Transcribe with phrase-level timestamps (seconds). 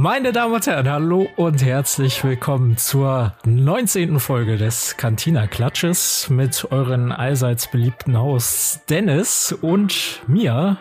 [0.00, 4.20] Meine Damen und Herren, hallo und herzlich willkommen zur 19.
[4.20, 10.76] Folge des Cantina Klatsches mit euren allseits beliebten Hosts Dennis und mir.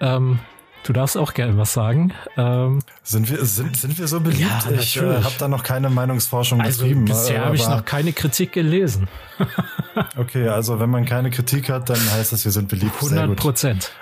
[0.00, 0.40] Ähm,
[0.82, 2.12] du darfst auch gerne was sagen.
[2.36, 4.40] Ähm, sind, wir, sind, sind wir so beliebt?
[4.40, 7.04] Ja, ich äh, habe da noch keine Meinungsforschung also betrieben.
[7.04, 9.06] Bisher habe ich noch keine Kritik gelesen.
[10.16, 12.96] okay, also wenn man keine Kritik hat, dann heißt das, wir sind beliebt.
[13.00, 13.92] 100 Prozent.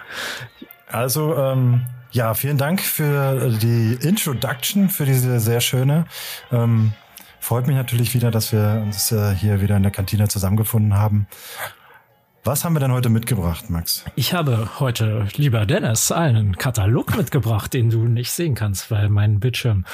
[0.90, 6.06] Also, ähm, ja, vielen Dank für die Introduction, für diese sehr schöne.
[6.50, 6.92] Ähm,
[7.40, 11.26] freut mich natürlich wieder, dass wir uns äh, hier wieder in der Kantine zusammengefunden haben.
[12.44, 14.04] Was haben wir denn heute mitgebracht, Max?
[14.16, 19.38] Ich habe heute, lieber Dennis, einen Katalog mitgebracht, den du nicht sehen kannst, weil mein
[19.38, 19.84] Bildschirm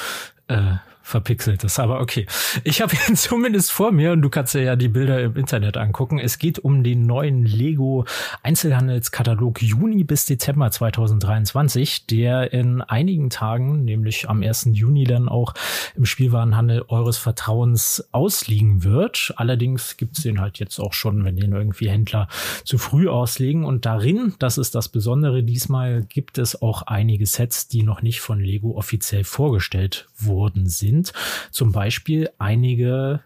[0.47, 1.79] äh, verpixelt ist.
[1.79, 2.25] Aber okay.
[2.63, 5.77] Ich habe ihn zumindest vor mir und du kannst dir ja die Bilder im Internet
[5.77, 6.17] angucken.
[6.17, 8.05] Es geht um den neuen Lego
[8.41, 14.69] Einzelhandelskatalog Juni bis Dezember 2023, der in einigen Tagen, nämlich am 1.
[14.71, 15.53] Juni dann auch
[15.95, 19.31] im Spielwarenhandel eures Vertrauens ausliegen wird.
[19.37, 22.27] Allerdings gibt es den halt jetzt auch schon, wenn den irgendwie Händler
[22.63, 23.63] zu früh auslegen.
[23.63, 28.21] Und darin, das ist das Besondere diesmal, gibt es auch einige Sets, die noch nicht
[28.21, 31.13] von Lego offiziell vorgestellt worden sind sind.
[31.51, 33.21] Zum Beispiel einige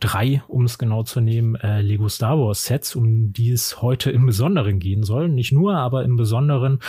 [0.00, 4.10] drei, um es genau zu nehmen, äh, Lego Star Wars Sets, um die es heute
[4.10, 5.28] im Besonderen gehen soll.
[5.28, 6.80] Nicht nur, aber im Besonderen,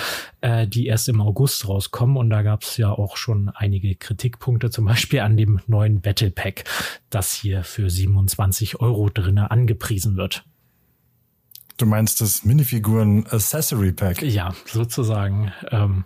[0.42, 2.18] äh, die erst im August rauskommen.
[2.18, 6.32] Und da gab es ja auch schon einige Kritikpunkte, zum Beispiel an dem neuen Battle
[6.32, 6.64] Pack,
[7.10, 10.44] das hier für 27 Euro drinne angepriesen wird.
[11.78, 14.22] Du meinst das Minifiguren Accessory Pack?
[14.24, 15.52] Ja, sozusagen.
[15.72, 16.06] Ähm,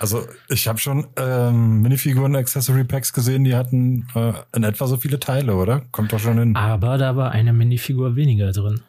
[0.00, 4.96] also ich habe schon ähm, Minifiguren Accessory Packs gesehen, die hatten äh, in etwa so
[4.96, 5.82] viele Teile, oder?
[5.92, 6.56] Kommt doch schon hin.
[6.56, 8.80] Aber da war eine Minifigur weniger drin.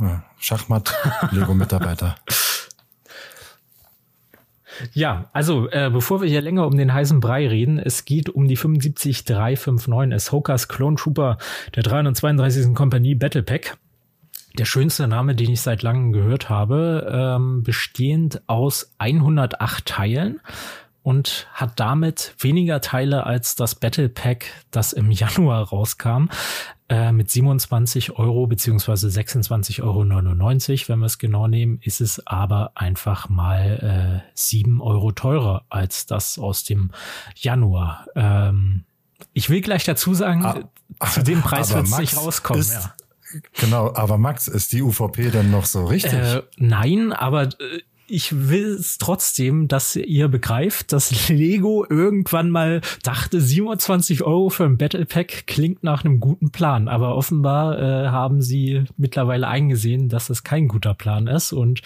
[0.00, 0.94] Ja, Schachmatt,
[1.30, 2.16] Lego-Mitarbeiter.
[4.94, 8.48] Ja, also äh, bevor wir hier länger um den heißen Brei reden, es geht um
[8.48, 11.38] die 75359 Ahsokas Clone Trooper
[11.76, 12.74] der 332.
[12.74, 13.76] Kompanie Battle Pack
[14.58, 20.40] der schönste Name, den ich seit langem gehört habe, ähm, bestehend aus 108 Teilen
[21.02, 26.28] und hat damit weniger Teile als das Battle Pack, das im Januar rauskam,
[26.88, 30.00] äh, mit 27 Euro beziehungsweise 26,99 Euro.
[30.04, 36.06] Wenn wir es genau nehmen, ist es aber einfach mal äh, 7 Euro teurer als
[36.06, 36.90] das aus dem
[37.34, 38.06] Januar.
[38.14, 38.84] Ähm,
[39.32, 42.60] ich will gleich dazu sagen, ah, zu dem Preis wird es nicht rauskommen.
[42.60, 42.94] Ist, ja.
[43.60, 46.12] Genau, aber Max, ist die UVP denn noch so richtig?
[46.14, 47.80] Äh, nein, aber äh,
[48.12, 54.64] ich will es trotzdem, dass ihr begreift, dass Lego irgendwann mal dachte, 27 Euro für
[54.64, 56.88] ein Battle Pack klingt nach einem guten Plan.
[56.88, 61.52] Aber offenbar äh, haben sie mittlerweile eingesehen, dass es kein guter Plan ist.
[61.52, 61.80] Und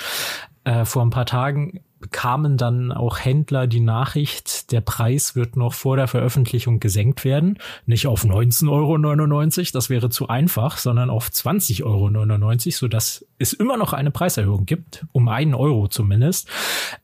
[0.65, 5.73] äh, vor ein paar Tagen bekamen dann auch Händler die Nachricht, der Preis wird noch
[5.73, 7.59] vor der Veröffentlichung gesenkt werden.
[7.87, 13.77] Nicht auf 19,99 Euro, das wäre zu einfach, sondern auf 20,99 Euro, sodass es immer
[13.77, 16.49] noch eine Preiserhöhung gibt, um einen Euro zumindest.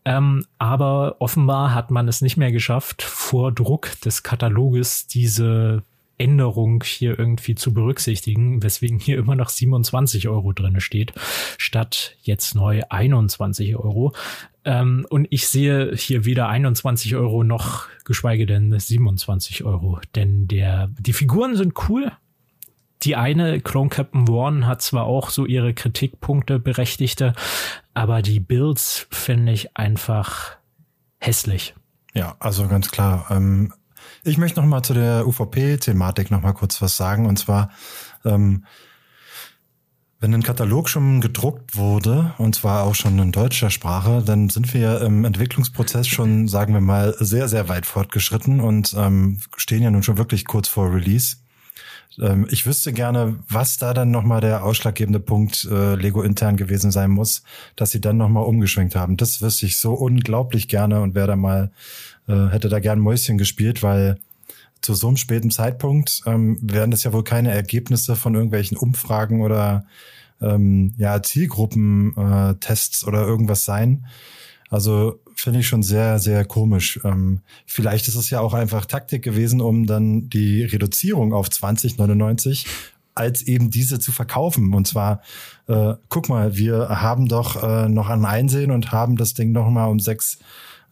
[0.05, 5.83] Ähm, aber offenbar hat man es nicht mehr geschafft, vor Druck des Kataloges diese
[6.23, 11.13] Änderung hier irgendwie zu berücksichtigen, weswegen hier immer noch 27 Euro drinne steht,
[11.59, 14.15] statt jetzt neu 21 Euro.
[14.65, 20.91] Ähm, und ich sehe hier weder 21 Euro noch geschweige denn 27 Euro, denn der,
[20.99, 22.13] die Figuren sind cool.
[23.03, 27.33] Die eine, Clone Captain Warren, hat zwar auch so ihre Kritikpunkte berechtigte,
[27.95, 30.53] aber die Builds finde ich einfach
[31.19, 31.75] hässlich.
[32.15, 33.27] Ja, also ganz klar.
[33.31, 33.73] Ähm,
[34.25, 37.27] ich möchte noch mal zu der UVP-Thematik noch mal kurz was sagen.
[37.27, 37.71] Und zwar,
[38.25, 38.65] ähm,
[40.21, 44.73] wenn ein Katalog schon gedruckt wurde, und zwar auch schon in deutscher Sprache, dann sind
[44.73, 49.91] wir im Entwicklungsprozess schon, sagen wir mal, sehr, sehr weit fortgeschritten und ähm, stehen ja
[49.91, 51.39] nun schon wirklich kurz vor Release.
[52.21, 56.91] Ähm, ich wüsste gerne, was da dann nochmal der ausschlaggebende Punkt äh, Lego intern gewesen
[56.91, 57.43] sein muss,
[57.77, 59.17] dass sie dann nochmal umgeschwenkt haben.
[59.17, 61.71] Das wüsste ich so unglaublich gerne und wäre da mal
[62.29, 64.19] äh, hätte da gern Mäuschen gespielt, weil
[64.81, 69.43] zu so einem späten Zeitpunkt ähm, werden das ja wohl keine Ergebnisse von irgendwelchen Umfragen
[69.43, 69.85] oder
[70.41, 74.07] ähm, ja Zielgruppentests äh, oder irgendwas sein.
[74.71, 77.01] Also finde ich schon sehr, sehr komisch.
[77.05, 82.67] Ähm, vielleicht ist es ja auch einfach Taktik gewesen, um dann die Reduzierung auf 2099
[83.15, 84.73] als eben diese zu verkaufen.
[84.75, 85.23] Und zwar,
[85.69, 89.69] äh, guck mal, wir haben doch äh, noch ein Einsehen und haben das Ding noch
[89.69, 90.39] mal um sechs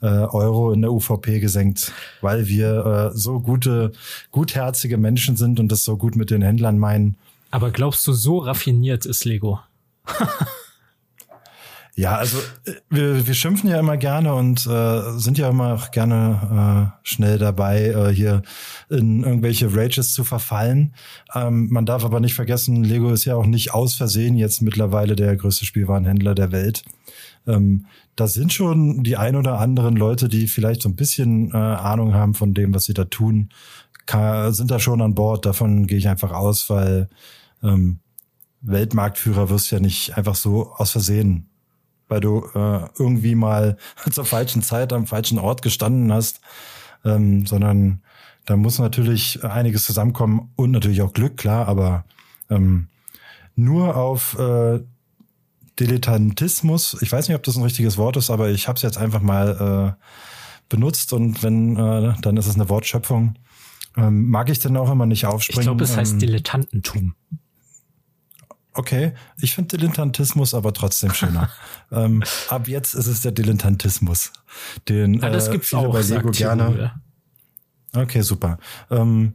[0.03, 3.93] äh, Euro in der UVP gesenkt, weil wir äh, so gute,
[4.31, 7.17] gutherzige Menschen sind und das so gut mit den Händlern meinen.
[7.51, 9.61] Aber glaubst du, so raffiniert ist Lego?
[12.01, 15.91] Ja, also äh, wir, wir schimpfen ja immer gerne und äh, sind ja immer auch
[15.91, 18.41] gerne äh, schnell dabei, äh, hier
[18.89, 20.95] in irgendwelche Rages zu verfallen.
[21.35, 25.15] Ähm, man darf aber nicht vergessen, Lego ist ja auch nicht aus Versehen jetzt mittlerweile
[25.15, 26.85] der größte Spielwarenhändler der Welt.
[27.47, 27.85] Ähm,
[28.17, 32.15] da sind schon die ein oder anderen Leute, die vielleicht so ein bisschen äh, Ahnung
[32.15, 33.51] haben von dem, was sie da tun,
[34.07, 35.45] kann, sind da schon an Bord.
[35.45, 37.11] Davon gehe ich einfach aus, weil
[37.63, 37.99] ähm,
[38.63, 41.50] Weltmarktführer wirst ja nicht einfach so aus Versehen,
[42.11, 43.77] weil du äh, irgendwie mal
[44.11, 46.41] zur falschen Zeit am falschen Ort gestanden hast,
[47.05, 48.03] ähm, sondern
[48.47, 52.05] da muss natürlich einiges zusammenkommen und natürlich auch Glück, klar, aber
[52.51, 52.89] ähm,
[53.55, 54.81] nur auf äh,
[55.79, 58.99] Dilettantismus, ich weiß nicht, ob das ein richtiges Wort ist, aber ich habe es jetzt
[58.99, 60.05] einfach mal äh,
[60.69, 63.35] benutzt und wenn, äh, dann ist es eine Wortschöpfung.
[63.97, 65.61] Ähm, mag ich denn auch immer nicht aufspringen?
[65.61, 67.15] Ich glaube, es heißt ähm, Dilettantentum.
[68.73, 71.51] Okay, ich finde Dilettantismus aber trotzdem schöner.
[71.93, 74.33] ähm, ab jetzt ist es der Dilettantismus,
[74.89, 76.93] den ja, das äh, gibt's viele auch, bei Lego gerne.
[77.93, 78.59] Okay, super.
[78.91, 79.35] Ähm,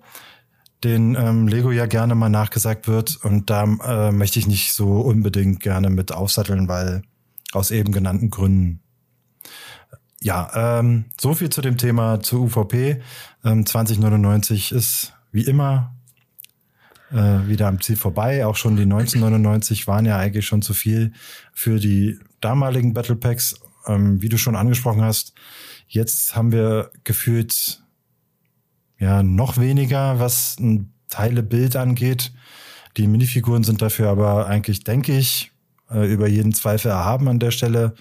[0.86, 3.18] den ähm, Lego ja gerne mal nachgesagt wird.
[3.24, 7.02] Und da äh, möchte ich nicht so unbedingt gerne mit aufsatteln, weil
[7.52, 8.82] aus eben genannten Gründen.
[10.22, 13.02] Ja, ähm, so viel zu dem Thema zur UVP.
[13.44, 15.95] Ähm, 2099 ist wie immer
[17.12, 18.46] äh, wieder am Ziel vorbei.
[18.46, 21.14] Auch schon die 1999 waren ja eigentlich schon zu viel
[21.54, 23.56] für die damaligen Battle Packs.
[23.88, 25.34] Ähm, wie du schon angesprochen hast,
[25.88, 27.84] jetzt haben wir gefühlt
[28.98, 32.34] ja noch weniger, was ein Teilebild angeht.
[32.98, 35.52] Die Minifiguren sind dafür aber eigentlich, denke ich,
[35.90, 37.94] äh, über jeden Zweifel erhaben an der Stelle.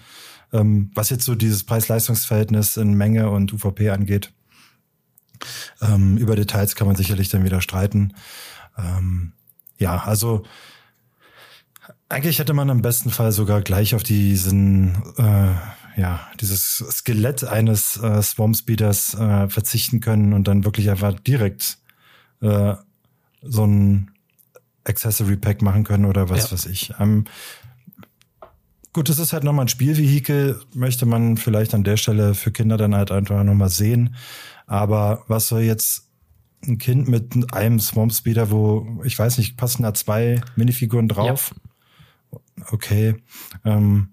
[0.53, 4.31] Ähm, was jetzt so dieses Preis-Leistungs-Verhältnis in Menge und UVP angeht.
[5.81, 8.13] Ähm, über Details kann man sicherlich dann wieder streiten.
[8.77, 9.33] Ähm,
[9.77, 10.43] ja, also
[12.09, 15.55] eigentlich hätte man im besten Fall sogar gleich auf diesen äh,
[15.97, 21.77] ja, dieses Skelett eines äh, Swamp Speeders äh, verzichten können und dann wirklich einfach direkt
[22.41, 22.75] äh,
[23.41, 24.11] so ein
[24.83, 26.51] Accessory Pack machen können oder was ja.
[26.51, 26.93] weiß ich.
[26.99, 27.25] Ähm,
[28.93, 32.77] gut, das ist halt nochmal ein Spielvehikel, möchte man vielleicht an der Stelle für Kinder
[32.77, 34.15] dann halt einfach nochmal sehen.
[34.67, 36.04] Aber was soll jetzt
[36.67, 41.53] ein Kind mit einem Swamp Speeder, wo, ich weiß nicht, passen da zwei Minifiguren drauf?
[42.31, 42.39] Ja.
[42.71, 43.15] Okay.
[43.63, 44.09] Ähm,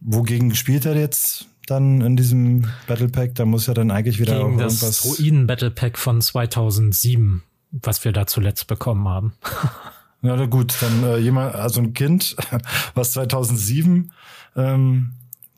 [0.00, 3.34] wogegen spielt er jetzt dann in diesem Battle Pack?
[3.34, 4.80] Da muss ja dann eigentlich wieder Gegen irgendwas.
[4.80, 7.42] Das Druiden Battle Pack von 2007,
[7.72, 9.34] was wir da zuletzt bekommen haben.
[10.22, 12.36] ja, gut, dann äh, jemand, also ein Kind,
[12.94, 14.12] was 2007
[14.56, 15.12] ähm,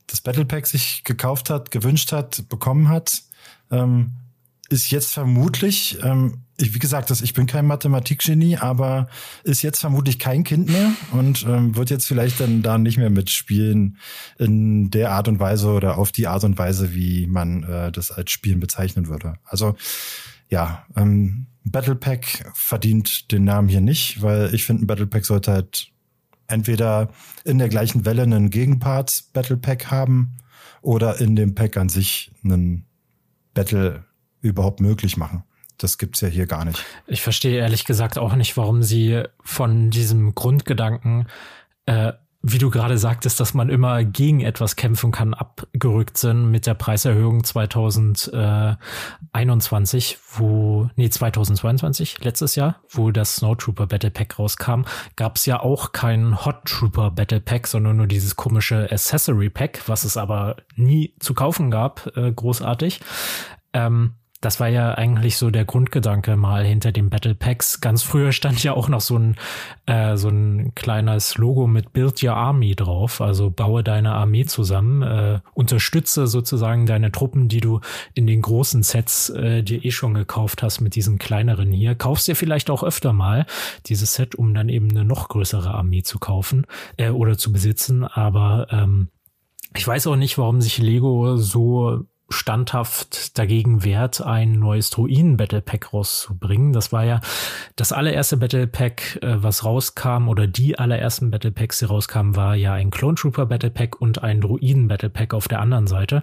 [0.06, 3.22] das Battle Pack sich gekauft hat, gewünscht hat, bekommen hat,
[3.70, 4.12] ähm,
[4.68, 9.08] ist jetzt vermutlich, ähm, ich, wie gesagt, das, ich bin kein Mathematikgenie, aber
[9.44, 13.10] ist jetzt vermutlich kein Kind mehr und ähm, wird jetzt vielleicht dann da nicht mehr
[13.10, 13.96] mitspielen
[14.38, 18.10] in der Art und Weise oder auf die Art und Weise, wie man äh, das
[18.10, 19.34] als Spielen bezeichnen würde.
[19.44, 19.76] Also
[20.50, 25.24] ja, ähm, Battle Pack verdient den Namen hier nicht, weil ich finde, ein Battle Pack
[25.24, 25.88] sollte halt
[26.46, 27.10] entweder
[27.44, 30.36] in der gleichen Welle einen Gegenpart Battle Pack haben
[30.82, 32.86] oder in dem Pack an sich einen
[33.54, 34.04] Battle
[34.40, 35.42] überhaupt möglich machen.
[35.78, 36.84] Das gibt's ja hier gar nicht.
[37.06, 41.28] Ich verstehe ehrlich gesagt auch nicht, warum sie von diesem Grundgedanken,
[41.86, 46.66] äh, wie du gerade sagtest, dass man immer gegen etwas kämpfen kann, abgerückt sind mit
[46.66, 54.82] der Preiserhöhung 2021, wo, nee, 2022, letztes Jahr, wo das Snowtrooper Battle Pack rauskam,
[55.16, 60.04] gab's ja auch kein Hot Trooper Battle Pack, sondern nur dieses komische Accessory Pack, was
[60.04, 63.00] es aber nie zu kaufen gab, äh, großartig.
[63.72, 67.80] Ähm, das war ja eigentlich so der Grundgedanke mal hinter den Battle Packs.
[67.80, 69.36] Ganz früher stand ja auch noch so ein,
[69.86, 73.20] äh, so ein kleines Logo mit Build Your Army drauf.
[73.20, 77.80] Also baue deine Armee zusammen, äh, unterstütze sozusagen deine Truppen, die du
[78.14, 81.96] in den großen Sets äh, dir eh schon gekauft hast mit diesen kleineren hier.
[81.96, 83.44] Kaufst dir vielleicht auch öfter mal
[83.86, 86.64] dieses Set, um dann eben eine noch größere Armee zu kaufen
[86.96, 88.04] äh, oder zu besitzen.
[88.04, 89.08] Aber ähm,
[89.76, 95.92] ich weiß auch nicht, warum sich Lego so standhaft dagegen wehrt, ein neues Druiden-Battle Pack
[95.92, 96.72] rauszubringen.
[96.72, 97.20] Das war ja
[97.76, 102.54] das allererste Battle Pack, äh, was rauskam, oder die allerersten Battle Packs, die rauskamen, war
[102.54, 106.22] ja ein Clone Trooper Battle Pack und ein Druiden Battle Pack auf der anderen Seite.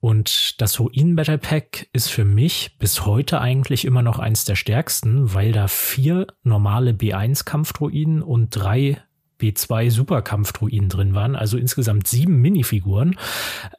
[0.00, 4.56] Und das Druiden Battle Pack ist für mich bis heute eigentlich immer noch eins der
[4.56, 9.00] stärksten, weil da vier normale B1 Kampfdruiden und drei
[9.40, 13.16] B2 Superkampfdruiden drin waren, also insgesamt sieben Minifiguren.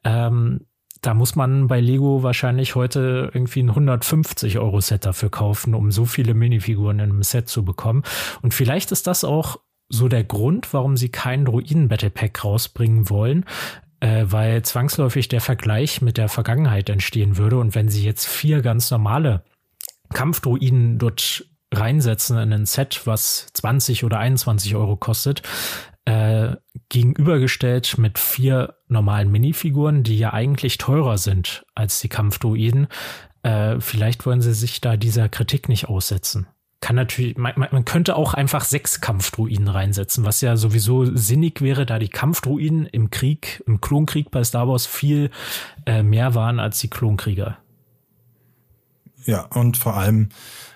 [0.03, 0.62] Ähm,
[1.03, 5.91] da muss man bei Lego wahrscheinlich heute irgendwie ein 150 Euro Set dafür kaufen, um
[5.91, 8.03] so viele Minifiguren in einem Set zu bekommen.
[8.41, 13.45] Und vielleicht ist das auch so der Grund, warum sie keinen Druiden-Battle Pack rausbringen wollen,
[14.00, 17.57] äh, weil zwangsläufig der Vergleich mit der Vergangenheit entstehen würde.
[17.57, 19.43] Und wenn sie jetzt vier ganz normale
[20.13, 25.41] Kampfdruiden dort reinsetzen in ein Set, was 20 oder 21 Euro kostet,
[26.05, 26.55] äh,
[26.89, 32.88] gegenübergestellt mit vier normalen Minifiguren, die ja eigentlich teurer sind als die Kampfdruiden.
[33.43, 36.48] Äh, vielleicht wollen sie sich da dieser Kritik nicht aussetzen.
[36.81, 41.86] Kann natürlich, man, man könnte auch einfach sechs Kampfdruiden reinsetzen, was ja sowieso sinnig wäre,
[41.86, 45.29] da die Kampfdruiden im Krieg, im Klonkrieg bei Star Wars viel
[45.86, 47.57] äh, mehr waren als die Klonkrieger.
[49.25, 50.29] Ja, und vor allem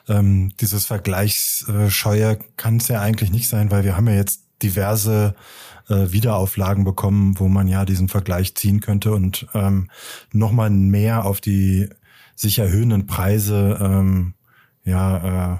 [0.07, 5.35] ähm, dieses Vergleichsscheuer kann es ja eigentlich nicht sein, weil wir haben ja jetzt diverse
[5.89, 9.89] äh, Wiederauflagen bekommen, wo man ja diesen Vergleich ziehen könnte und ähm,
[10.31, 11.89] nochmal mehr auf die
[12.35, 14.33] sich erhöhenden Preise ähm,
[14.83, 15.57] ja äh,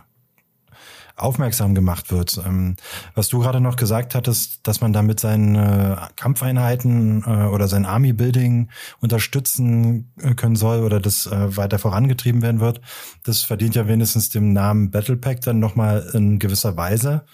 [1.18, 2.40] aufmerksam gemacht wird.
[2.46, 2.76] Ähm,
[3.16, 8.70] was du gerade noch gesagt hattest, dass man damit seine Kampfeinheiten äh, oder sein Army-Building
[9.02, 12.82] unterstützen äh, können soll oder das äh, weiter vorangetrieben werden wird,
[13.24, 17.26] das verdient ja wenigstens dem Namen Battle Pack dann nochmal in gewisser Weise.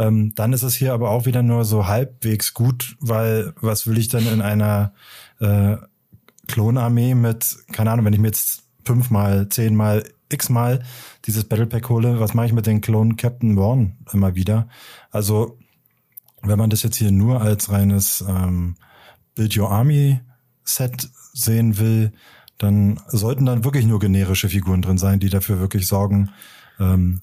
[0.00, 3.98] Ähm, dann ist es hier aber auch wieder nur so halbwegs gut, weil was will
[3.98, 4.94] ich denn in einer
[5.40, 5.76] äh,
[6.48, 10.82] Klonarmee mit, keine Ahnung, wenn ich mir jetzt fünfmal, zehnmal, x-mal
[11.26, 14.68] dieses Battle Pack hole, was mache ich mit den Clone Captain Vaughn immer wieder?
[15.10, 15.58] Also,
[16.40, 18.76] wenn man das jetzt hier nur als reines ähm,
[19.34, 20.20] Build Your Army
[20.64, 22.12] Set sehen will,
[22.56, 26.30] dann sollten dann wirklich nur generische Figuren drin sein, die dafür wirklich sorgen,
[26.78, 27.20] ähm,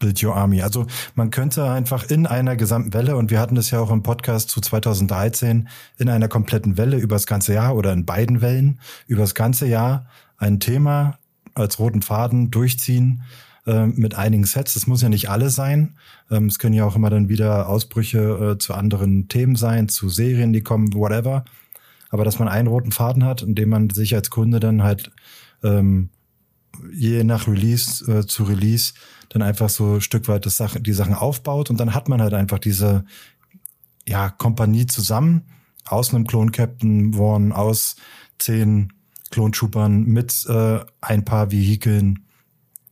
[0.00, 0.62] Build Your Army.
[0.62, 4.02] Also man könnte einfach in einer gesamten Welle, und wir hatten das ja auch im
[4.02, 9.36] Podcast zu 2013, in einer kompletten Welle übers ganze Jahr oder in beiden Wellen übers
[9.36, 10.06] ganze Jahr
[10.38, 11.18] ein Thema
[11.54, 13.22] als roten Faden durchziehen
[13.66, 14.74] äh, mit einigen Sets.
[14.74, 15.94] Das muss ja nicht alles sein.
[16.30, 20.08] Ähm, es können ja auch immer dann wieder Ausbrüche äh, zu anderen Themen sein, zu
[20.08, 21.44] Serien, die kommen, whatever.
[22.08, 25.12] Aber dass man einen roten Faden hat, indem man sich als Kunde dann halt
[25.62, 26.08] ähm,
[26.92, 28.94] je nach Release äh, zu Release
[29.28, 32.20] dann einfach so ein Stück weit das Sache, die Sachen aufbaut und dann hat man
[32.20, 33.04] halt einfach diese
[34.08, 35.42] ja Kompanie zusammen
[35.86, 37.96] aus einem Clone Captain Warren aus
[38.38, 38.92] zehn
[39.30, 42.24] Klonschuppern mit äh, ein paar Vehikeln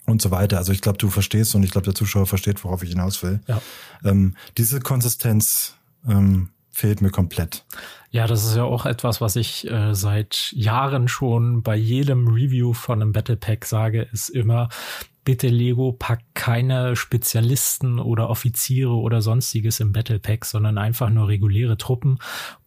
[0.06, 0.58] und so weiter.
[0.58, 3.40] Also ich glaube, du verstehst und ich glaube, der Zuschauer versteht, worauf ich hinaus will.
[3.47, 3.61] Ja.
[4.04, 5.75] Ähm, diese Konsistenz
[6.08, 7.64] ähm, fehlt mir komplett.
[8.11, 12.73] Ja, das ist ja auch etwas, was ich äh, seit Jahren schon bei jedem Review
[12.73, 14.68] von einem Battle Pack sage, ist immer,
[15.25, 21.26] bitte Lego, pack keine Spezialisten oder Offiziere oder sonstiges im Battle Pack, sondern einfach nur
[21.26, 22.18] reguläre Truppen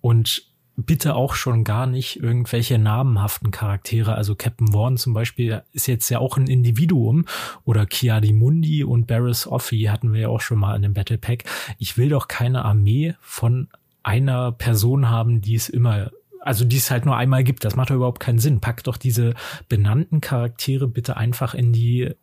[0.02, 0.44] und
[0.76, 4.16] bitte auch schon gar nicht irgendwelche namenhaften Charaktere.
[4.16, 7.26] Also Captain Vaughn zum Beispiel ist jetzt ja auch ein Individuum
[7.64, 11.18] oder Kiadi Mundi und Barris Offi hatten wir ja auch schon mal in dem Battle
[11.18, 11.46] Pack.
[11.78, 13.70] Ich will doch keine Armee von
[14.04, 16.12] einer Person haben, die es immer
[16.44, 17.64] also die es halt nur einmal gibt.
[17.64, 18.62] Das macht doch überhaupt keinen Sinn.
[18.62, 19.36] Packt doch diese
[19.70, 22.16] benannten Charaktere bitte einfach in die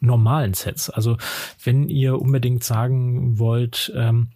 [0.00, 0.90] normalen Sets.
[0.90, 1.18] Also
[1.62, 4.28] wenn ihr unbedingt sagen wollt, ähm,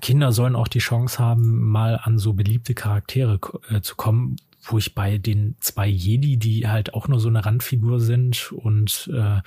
[0.00, 4.78] Kinder sollen auch die Chance haben, mal an so beliebte Charaktere äh, zu kommen, wo
[4.78, 9.40] ich bei den zwei Jedi, die halt auch nur so eine Randfigur sind und äh,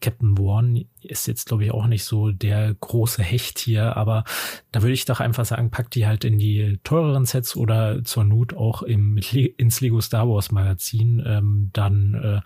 [0.00, 4.24] Captain Warren ist jetzt glaube ich auch nicht so der große Hecht hier, aber
[4.72, 8.24] da würde ich doch einfach sagen, packt die halt in die teureren Sets oder zur
[8.24, 12.40] Not auch im ins Lego Star Wars Magazin, ähm, dann äh,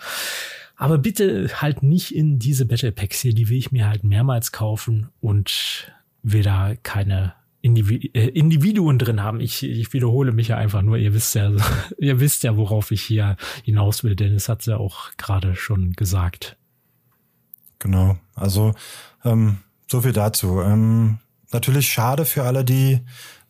[0.76, 4.50] aber bitte halt nicht in diese Battle Packs hier, die will ich mir halt mehrmals
[4.50, 9.40] kaufen und will da keine Individu äh, Individuen drin haben.
[9.40, 10.96] Ich, ich wiederhole mich ja einfach nur.
[10.96, 11.52] Ihr wisst ja,
[11.98, 15.92] ihr wisst ja, worauf ich hier hinaus will, denn es hat ja auch gerade schon
[15.92, 16.56] gesagt.
[17.78, 18.18] Genau.
[18.34, 18.74] Also
[19.24, 20.60] ähm, so viel dazu.
[20.60, 21.18] Ähm,
[21.52, 23.00] natürlich schade für alle, die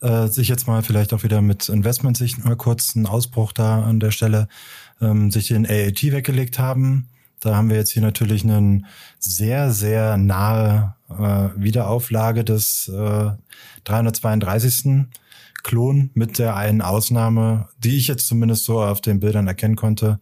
[0.01, 3.83] äh, sich jetzt mal vielleicht auch wieder mit Investment sich mal kurz einen Ausbruch da
[3.83, 4.49] an der Stelle
[5.01, 7.09] ähm, sich den AAT weggelegt haben.
[7.41, 8.87] Da haben wir jetzt hier natürlich einen
[9.19, 13.31] sehr, sehr nahe äh, Wiederauflage des äh,
[13.85, 15.07] 332.
[15.63, 20.21] Klon mit der einen Ausnahme, die ich jetzt zumindest so auf den Bildern erkennen konnte,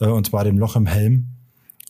[0.00, 1.28] äh, und zwar dem Loch im Helm,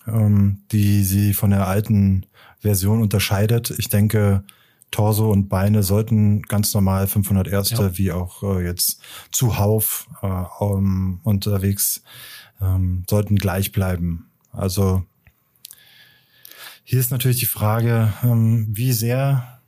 [0.06, 2.26] ähm, die sie von der alten
[2.60, 3.72] Version unterscheidet.
[3.78, 4.42] Ich denke,
[4.90, 7.98] Torso und Beine sollten ganz normal 500 Erste ja.
[7.98, 9.00] wie auch äh, jetzt
[9.30, 10.26] zuhauf äh,
[10.58, 12.02] um, unterwegs
[12.60, 14.30] ähm, sollten gleich bleiben.
[14.50, 15.04] Also
[16.90, 19.60] hier ist natürlich die Frage, ähm, wie sehr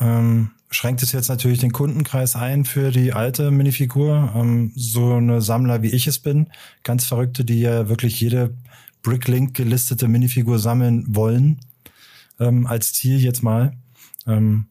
[0.00, 4.32] ähm, schränkt es jetzt natürlich den Kundenkreis ein für die alte Minifigur.
[4.34, 6.46] Ähm, so eine Sammler wie ich es bin,
[6.82, 8.56] ganz Verrückte, die ja wirklich jede
[9.02, 11.60] Bricklink gelistete Minifigur sammeln wollen,
[12.40, 13.76] ähm, als Ziel jetzt mal.
[14.26, 14.68] Ähm,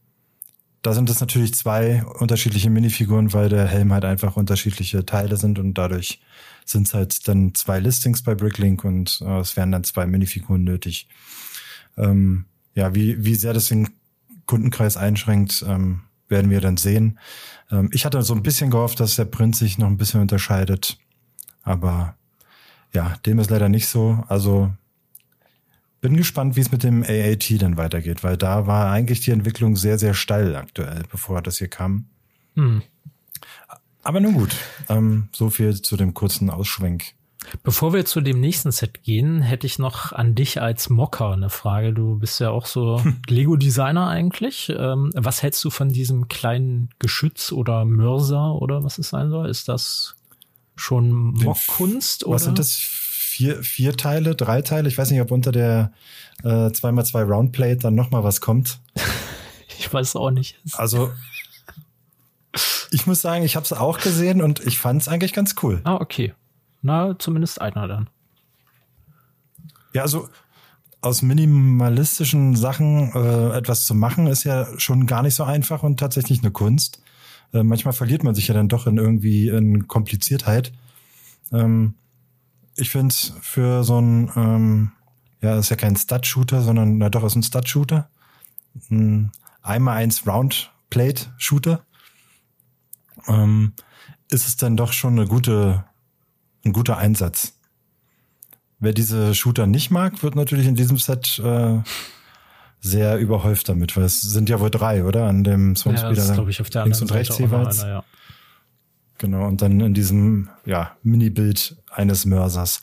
[0.82, 5.60] da sind es natürlich zwei unterschiedliche Minifiguren, weil der Helm halt einfach unterschiedliche Teile sind
[5.60, 6.20] und dadurch
[6.66, 10.64] sind es halt dann zwei Listings bei Bricklink und äh, es wären dann zwei Minifiguren
[10.64, 11.08] nötig.
[11.98, 13.90] Ähm, ja, wie, wie sehr das den
[14.46, 17.20] Kundenkreis einschränkt, ähm, werden wir dann sehen.
[17.72, 20.98] Ähm, ich hatte so ein bisschen gehofft, dass der Print sich noch ein bisschen unterscheidet,
[21.64, 22.16] aber
[22.94, 24.24] ja, dem ist leider nicht so.
[24.28, 24.72] Also
[26.02, 29.76] bin gespannt, wie es mit dem AAT dann weitergeht, weil da war eigentlich die Entwicklung
[29.76, 32.06] sehr, sehr steil aktuell, bevor das hier kam.
[32.56, 32.84] Hm.
[34.04, 34.56] Aber nun gut,
[34.88, 37.14] ähm, so viel zu dem kurzen Ausschwenk.
[37.64, 41.50] Bevor wir zu dem nächsten Set gehen, hätte ich noch an dich als Mocker eine
[41.50, 41.94] Frage.
[41.94, 44.74] Du bist ja auch so Lego-Designer eigentlich.
[44.76, 49.50] Ähm, was hältst du von diesem kleinen Geschütz oder Mörser oder was es sein soll?
[49.50, 50.16] Ist das
[50.76, 52.26] schon Mockkunst?
[52.28, 52.74] Was sind das?
[52.74, 54.88] Vier, vier Teile, drei Teile?
[54.88, 55.92] Ich weiß nicht, ob unter der
[56.44, 58.80] äh, 2x2 Roundplate dann nochmal was kommt.
[59.78, 60.58] ich weiß auch nicht.
[60.74, 61.12] Also
[62.92, 65.82] ich muss sagen, ich habe es auch gesehen und ich fand es eigentlich ganz cool.
[65.84, 66.34] Ah, okay.
[66.86, 68.12] Na, zumindest einer dann.
[69.92, 70.30] Ja, also
[71.02, 76.00] aus minimalistischen Sachen äh, etwas zu machen, ist ja schon gar nicht so einfach und
[76.00, 77.02] tatsächlich eine Kunst.
[77.54, 80.74] Äh, manchmal verliert man sich ja dann doch in irgendwie in Kompliziertheit.
[81.52, 81.96] Ähm,
[82.76, 84.92] ich finde es für so ein, ähm,
[85.42, 88.10] ja, ist ja kein Stud-Shooter, sondern na doch ist ein Stud-Shooter.
[88.92, 89.32] Ein
[89.64, 91.84] einmal eins Round-Plate-Shooter
[93.28, 93.74] ähm,
[94.30, 95.84] ist es dann doch schon eine gute,
[96.66, 97.54] ein guter Einsatz.
[98.80, 101.80] Wer diese Shooter nicht mag, wird natürlich in diesem Set äh,
[102.82, 105.28] sehr überhäuft damit, weil es sind ja wohl drei, oder?
[105.28, 107.80] An dem Swamspeeder ja, ich, auf der links und rechts jeweils.
[107.80, 108.04] Einer, ja.
[109.18, 112.82] Genau, und dann in diesem ja, Mini-Bild eines Mörsers.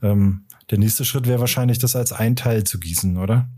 [0.00, 3.48] Ähm, der nächste Schritt wäre wahrscheinlich, das als ein Teil zu gießen, oder?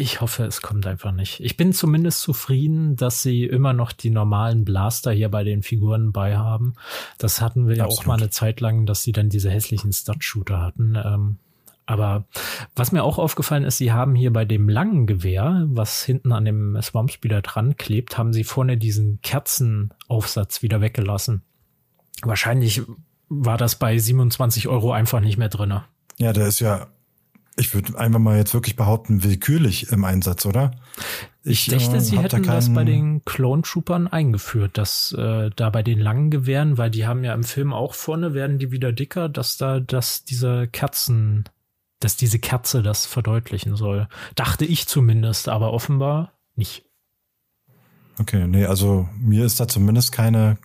[0.00, 1.40] Ich hoffe, es kommt einfach nicht.
[1.40, 6.10] Ich bin zumindest zufrieden, dass sie immer noch die normalen Blaster hier bei den Figuren
[6.10, 6.72] bei haben.
[7.18, 10.62] Das hatten wir ja auch mal eine Zeit lang, dass sie dann diese hässlichen Stud-Shooter
[10.62, 10.96] hatten.
[10.96, 11.36] Ähm,
[11.84, 12.24] aber
[12.74, 16.46] was mir auch aufgefallen ist, sie haben hier bei dem langen Gewehr, was hinten an
[16.46, 21.42] dem Swampspeeder dran klebt, haben sie vorne diesen Kerzenaufsatz wieder weggelassen.
[22.22, 22.80] Wahrscheinlich
[23.28, 25.84] war das bei 27 Euro einfach nicht mehr drinne.
[26.18, 26.86] Ja, der ist ja
[27.60, 30.72] ich würde einfach mal jetzt wirklich behaupten, willkürlich im Einsatz, oder?
[31.44, 35.50] Ich, ich dachte, äh, sie hätten da das bei den Clone Troopern eingeführt, dass äh,
[35.54, 38.72] da bei den langen Gewehren, weil die haben ja im Film auch vorne, werden die
[38.72, 41.44] wieder dicker, dass da, dass diese Kerzen,
[42.00, 44.08] dass diese Kerze das verdeutlichen soll.
[44.34, 46.84] Dachte ich zumindest, aber offenbar nicht.
[48.18, 50.58] Okay, nee, also mir ist da zumindest keine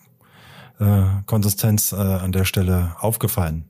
[0.79, 3.69] äh, Konsistenz äh, an der Stelle aufgefallen.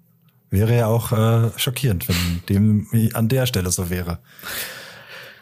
[0.56, 4.20] Wäre ja auch äh, schockierend, wenn dem an der Stelle so wäre.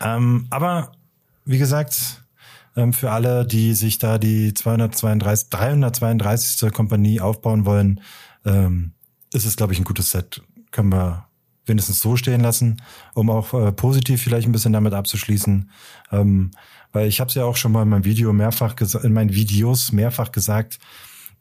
[0.01, 0.91] Ähm, aber
[1.45, 2.23] wie gesagt,
[2.75, 6.73] ähm, für alle, die sich da die 232, 332.
[6.73, 8.01] Kompanie aufbauen wollen,
[8.43, 8.93] ähm,
[9.31, 10.41] ist es, glaube ich, ein gutes Set.
[10.71, 11.27] Können wir
[11.67, 12.81] wenigstens so stehen lassen,
[13.13, 15.69] um auch äh, positiv vielleicht ein bisschen damit abzuschließen.
[16.11, 16.49] Ähm,
[16.91, 19.91] weil ich habe es ja auch schon mal in meinem Video mehrfach in meinen Videos
[19.91, 20.79] mehrfach gesagt,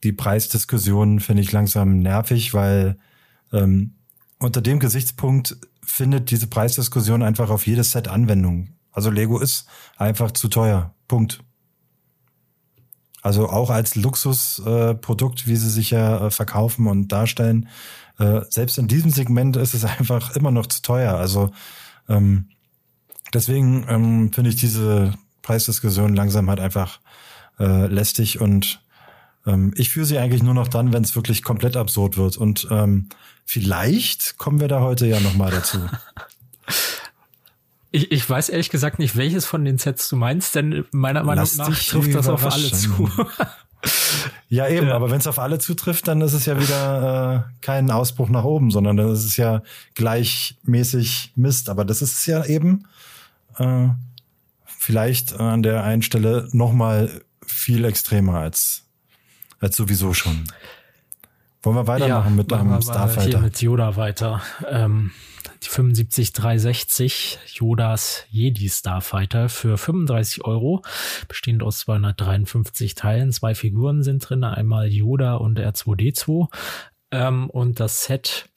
[0.03, 2.99] die Preisdiskussion finde ich langsam nervig, weil
[3.53, 3.95] ähm,
[4.39, 8.71] unter dem Gesichtspunkt findet diese Preisdiskussion einfach auf jedes Set Anwendung.
[8.93, 10.95] Also Lego ist einfach zu teuer.
[11.09, 11.41] Punkt.
[13.23, 17.69] Also auch als Luxusprodukt, äh, wie sie sich ja äh, verkaufen und darstellen,
[18.19, 21.15] äh, selbst in diesem Segment ist es einfach immer noch zu teuer.
[21.15, 21.51] Also
[22.09, 22.49] ähm,
[23.33, 27.01] deswegen ähm, finde ich diese Preisdiskussion langsam halt einfach
[27.59, 28.83] äh, lästig und
[29.47, 32.37] ähm, ich führe sie eigentlich nur noch dann, wenn es wirklich komplett absurd wird.
[32.37, 33.09] Und ähm,
[33.45, 35.79] vielleicht kommen wir da heute ja noch mal dazu.
[37.95, 41.43] Ich, ich weiß ehrlich gesagt nicht, welches von den Sets du meinst, denn meiner Meinung
[41.43, 43.11] Lass nach trifft das auf alle zu.
[44.49, 44.95] ja, eben, ja.
[44.95, 48.45] aber wenn es auf alle zutrifft, dann ist es ja wieder äh, kein Ausbruch nach
[48.45, 49.63] oben, sondern dann ist es ja
[49.95, 51.69] gleichmäßig Mist.
[51.69, 52.87] Aber das ist ja eben
[53.59, 53.89] äh,
[54.65, 58.85] vielleicht an der einen Stelle noch mal viel extremer als
[59.63, 60.45] als sowieso schon.
[61.63, 63.23] Wollen wir weitermachen ja, mit einem Starfighter?
[63.23, 64.43] Hier mit Yoda weiter.
[64.69, 65.13] Ähm,
[65.63, 70.83] die 75360 Yodas Jedi Starfighter für 35 Euro,
[71.29, 73.33] bestehend aus 253 Teilen.
[73.33, 76.49] Zwei Figuren sind drin, einmal Yoda und R2D2.
[77.13, 78.49] Ähm, und das Set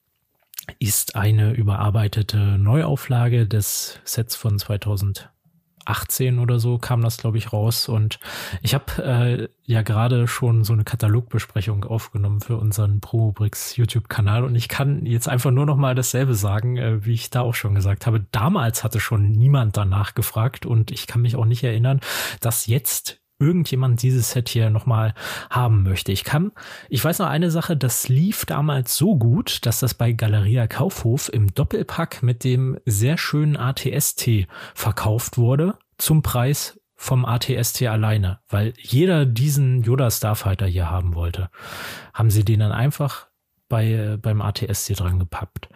[0.80, 5.30] ist eine überarbeitete Neuauflage des Sets von 2000
[5.86, 7.88] 2018 oder so kam das, glaube ich, raus.
[7.88, 8.20] Und
[8.62, 14.44] ich habe äh, ja gerade schon so eine Katalogbesprechung aufgenommen für unseren Promobrix YouTube-Kanal.
[14.44, 17.56] Und ich kann jetzt einfach nur noch mal dasselbe sagen, äh, wie ich da auch
[17.56, 18.26] schon gesagt habe.
[18.32, 22.00] Damals hatte schon niemand danach gefragt und ich kann mich auch nicht erinnern,
[22.42, 25.14] dass jetzt irgendjemand dieses Set hier nochmal
[25.50, 26.12] haben möchte.
[26.12, 26.52] Ich kann,
[26.90, 31.30] ich weiß noch eine Sache, das lief damals so gut, dass das bei Galeria Kaufhof
[31.32, 38.74] im Doppelpack mit dem sehr schönen ATST verkauft wurde zum Preis vom ATST alleine, weil
[38.78, 41.50] jeder diesen Yoda Starfighter hier haben wollte.
[42.14, 43.28] Haben sie den dann einfach
[43.68, 45.70] bei, beim ATST dran gepappt.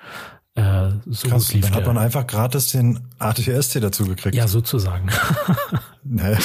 [0.60, 4.36] Äh, so Krass, dann hat man einfach gratis den ATST dazu gekriegt.
[4.36, 5.10] Ja, sozusagen.
[6.04, 6.38] naja.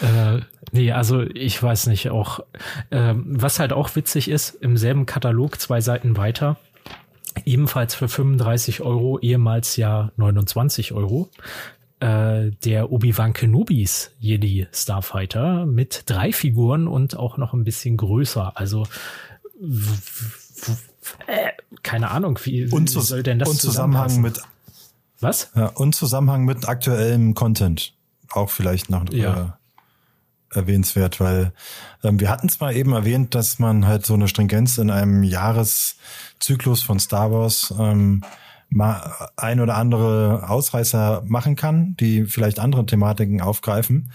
[0.00, 0.40] äh,
[0.72, 2.40] nee, also ich weiß nicht, auch
[2.88, 6.56] äh, was halt auch witzig ist, im selben Katalog, zwei Seiten weiter,
[7.44, 11.28] ebenfalls für 35 Euro, ehemals ja 29 Euro,
[12.00, 18.52] äh, der Obi-Wan Kenobis Jedi Starfighter mit drei Figuren und auch noch ein bisschen größer.
[18.54, 18.86] Also
[21.26, 21.50] äh,
[21.82, 24.40] keine Ahnung, wie, wie soll denn das und Zusammenhang mit
[25.20, 25.50] was?
[25.54, 27.92] Ja, und Zusammenhang mit aktuellem Content
[28.30, 29.58] auch vielleicht noch ja.
[30.52, 31.52] äh, erwähnenswert, weil
[32.02, 36.82] ähm, wir hatten zwar eben erwähnt, dass man halt so eine Stringenz in einem Jahreszyklus
[36.82, 38.22] von Star Wars ähm,
[38.70, 44.12] mal ein oder andere Ausreißer machen kann, die vielleicht andere Thematiken aufgreifen.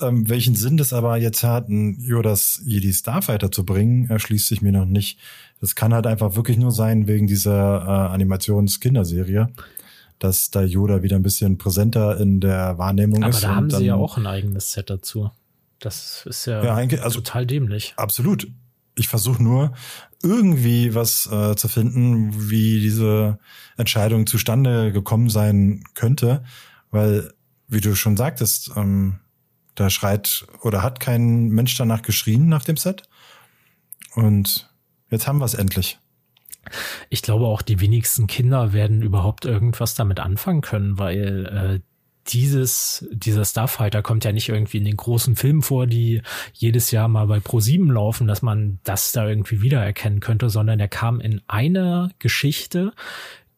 [0.00, 4.62] Ähm, welchen Sinn das aber jetzt hat, ein Yodas Jedi Starfighter zu bringen, erschließt sich
[4.62, 5.18] mir noch nicht.
[5.60, 9.48] Das kann halt einfach wirklich nur sein wegen dieser äh, Animations-Kinderserie,
[10.18, 13.44] dass da Yoda wieder ein bisschen präsenter in der Wahrnehmung Aber ist.
[13.44, 15.30] Aber da haben sie ja auch ein eigenes Set dazu.
[15.80, 17.94] Das ist ja, ja also, total dämlich.
[17.96, 18.48] Absolut.
[18.96, 19.74] Ich versuche nur
[20.22, 23.38] irgendwie was äh, zu finden, wie diese
[23.76, 26.44] Entscheidung zustande gekommen sein könnte,
[26.90, 27.32] weil,
[27.68, 29.20] wie du schon sagtest, ähm,
[29.74, 33.02] da schreit oder hat kein Mensch danach geschrien nach dem Set.
[34.14, 34.68] Und
[35.10, 35.98] Jetzt haben wir es endlich.
[37.08, 41.80] Ich glaube auch, die wenigsten Kinder werden überhaupt irgendwas damit anfangen können, weil äh,
[42.28, 47.08] dieses, dieser Starfighter kommt ja nicht irgendwie in den großen Filmen vor, die jedes Jahr
[47.08, 51.40] mal bei Pro7 laufen, dass man das da irgendwie wiedererkennen könnte, sondern er kam in
[51.48, 52.92] einer Geschichte,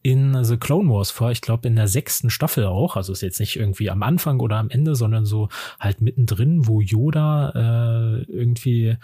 [0.02, 3.38] in The Clone Wars vor, ich glaube in der sechsten Staffel auch, also ist jetzt
[3.38, 8.96] nicht irgendwie am Anfang oder am Ende, sondern so halt mittendrin, wo Yoda äh, irgendwie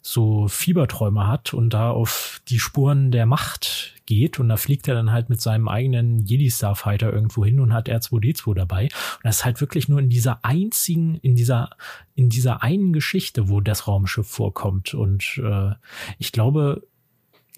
[0.00, 4.38] so Fieberträume hat und da auf die Spuren der Macht geht.
[4.38, 7.88] Und da fliegt er dann halt mit seinem eigenen Jedi Starfighter irgendwo hin und hat
[7.88, 8.84] R2D2 dabei.
[8.84, 11.70] Und das ist halt wirklich nur in dieser einzigen, in dieser
[12.14, 14.94] in dieser einen Geschichte, wo das Raumschiff vorkommt.
[14.94, 15.72] Und äh,
[16.18, 16.86] ich glaube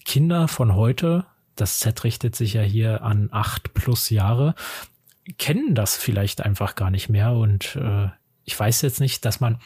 [0.07, 4.55] Kinder von heute das Set richtet sich ja hier an acht plus Jahre,
[5.39, 7.33] kennen das vielleicht einfach gar nicht mehr.
[7.33, 8.09] Und äh,
[8.45, 9.59] ich weiß jetzt nicht, dass man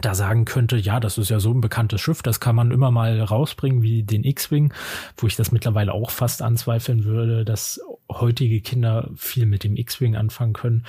[0.00, 2.90] da sagen könnte, ja, das ist ja so ein bekanntes Schiff, das kann man immer
[2.90, 4.72] mal rausbringen wie den X-Wing,
[5.16, 10.16] wo ich das mittlerweile auch fast anzweifeln würde, dass heutige Kinder viel mit dem X-Wing
[10.16, 10.86] anfangen können.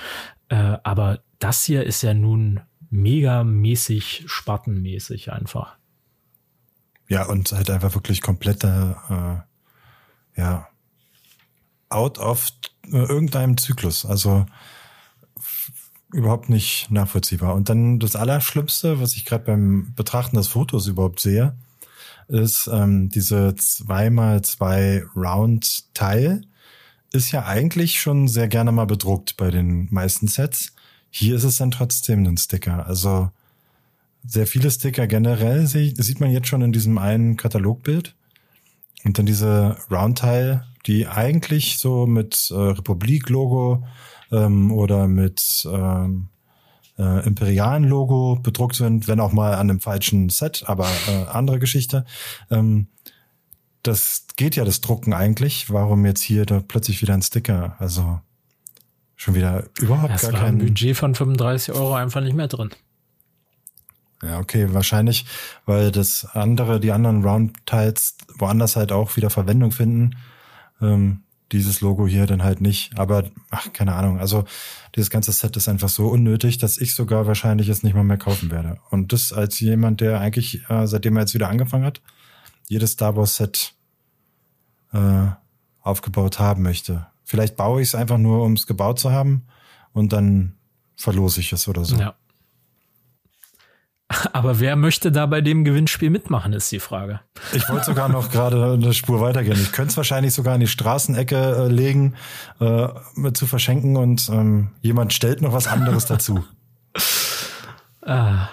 [0.47, 5.75] Äh, aber das hier ist ja nun megamäßig spartenmäßig einfach.
[7.09, 9.52] Ja, und halt einfach wirklich komplette äh,
[10.35, 10.67] ja,
[11.89, 12.49] out of
[12.85, 14.05] äh, irgendeinem Zyklus.
[14.05, 14.45] Also
[16.11, 17.55] überhaupt nicht nachvollziehbar.
[17.55, 21.55] Und dann das Allerschlimmste, was ich gerade beim Betrachten des Fotos überhaupt sehe,
[22.27, 26.41] ist ähm, diese zweimal zwei Round Teil
[27.11, 30.73] ist ja eigentlich schon sehr gerne mal bedruckt bei den meisten Sets.
[31.11, 32.87] Hier ist es dann trotzdem ein Sticker.
[32.87, 33.29] Also
[34.25, 38.15] sehr viele Sticker generell sieht man jetzt schon in diesem einen Katalogbild.
[39.05, 43.85] Und dann diese Roundteil, die eigentlich so mit äh, Republik-Logo
[44.31, 46.29] ähm, oder mit ähm,
[46.97, 51.59] äh, imperialen Logo bedruckt sind, wenn auch mal an einem falschen Set, aber äh, andere
[51.59, 52.05] Geschichte.
[52.49, 52.87] Ähm,
[53.81, 55.69] das geht ja das Drucken eigentlich.
[55.69, 57.75] Warum jetzt hier da plötzlich wieder ein Sticker?
[57.79, 58.21] Also
[59.15, 62.69] schon wieder überhaupt das gar war kein Budget von 35 Euro einfach nicht mehr drin.
[64.25, 65.25] Ja, okay, wahrscheinlich,
[65.65, 70.15] weil das andere, die anderen Round-Teils woanders halt auch wieder Verwendung finden.
[70.81, 72.97] Ähm, dieses Logo hier dann halt nicht.
[72.97, 74.19] Aber, ach, keine Ahnung.
[74.19, 74.45] Also,
[74.95, 78.17] dieses ganze Set ist einfach so unnötig, dass ich sogar wahrscheinlich es nicht mal mehr
[78.17, 78.79] kaufen werde.
[78.89, 82.01] Und das als jemand, der eigentlich, äh, seitdem er jetzt wieder angefangen hat,
[82.67, 83.75] jedes Star Wars Set
[84.93, 85.27] äh,
[85.81, 87.07] aufgebaut haben möchte.
[87.23, 89.43] Vielleicht baue ich es einfach nur, um es gebaut zu haben
[89.91, 90.55] und dann
[90.95, 91.97] verlose ich es oder so.
[91.97, 92.15] Ja.
[94.33, 97.21] Aber wer möchte da bei dem Gewinnspiel mitmachen, ist die Frage.
[97.53, 99.59] Ich wollte sogar noch gerade eine Spur weitergehen.
[99.61, 102.15] Ich könnte es wahrscheinlich sogar in die Straßenecke äh, legen,
[102.59, 106.43] äh, mit zu verschenken und ähm, jemand stellt noch was anderes dazu.
[108.05, 108.49] Ah,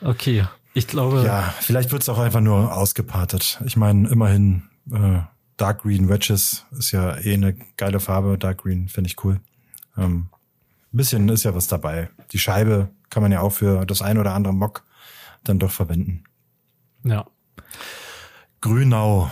[0.00, 0.46] okay.
[0.72, 1.22] Ich glaube.
[1.26, 3.60] Ja, vielleicht wird es auch einfach nur ausgepartet.
[3.66, 5.18] Ich meine, immerhin äh,
[5.58, 8.38] Dark Green Wedges ist ja eh eine geile Farbe.
[8.38, 9.40] Dark Green finde ich cool.
[9.98, 10.28] Ähm,
[10.92, 12.08] ein bisschen ist ja was dabei.
[12.32, 14.84] Die Scheibe kann man ja auch für das ein oder andere Mock
[15.44, 16.24] dann doch verwenden.
[17.04, 17.26] Ja.
[18.60, 19.30] Grünau.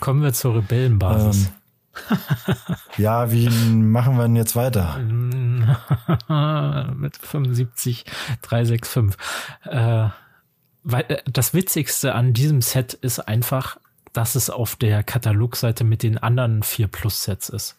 [0.00, 1.46] Kommen wir zur Rebellenbasis.
[1.46, 1.52] Ähm,
[2.96, 4.98] ja, wie machen wir denn jetzt weiter?
[6.96, 8.04] Mit 75,
[8.42, 9.20] 365.
[9.64, 10.08] Äh,
[10.82, 13.78] weil, äh, das Witzigste an diesem Set ist einfach,
[14.12, 17.76] dass es auf der Katalogseite mit den anderen 4 Plus Sets ist.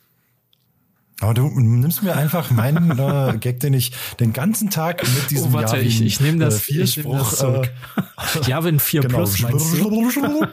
[1.20, 5.52] Aber du nimmst mir einfach meinen äh, Gag, den ich den ganzen Tag mit diesem
[5.52, 7.72] oh, warte, Javin, ich, ich nehme das, äh, ich nehm das zurück.
[7.96, 9.18] Äh, Javin 4 genau.
[9.18, 10.48] Plus meinst du?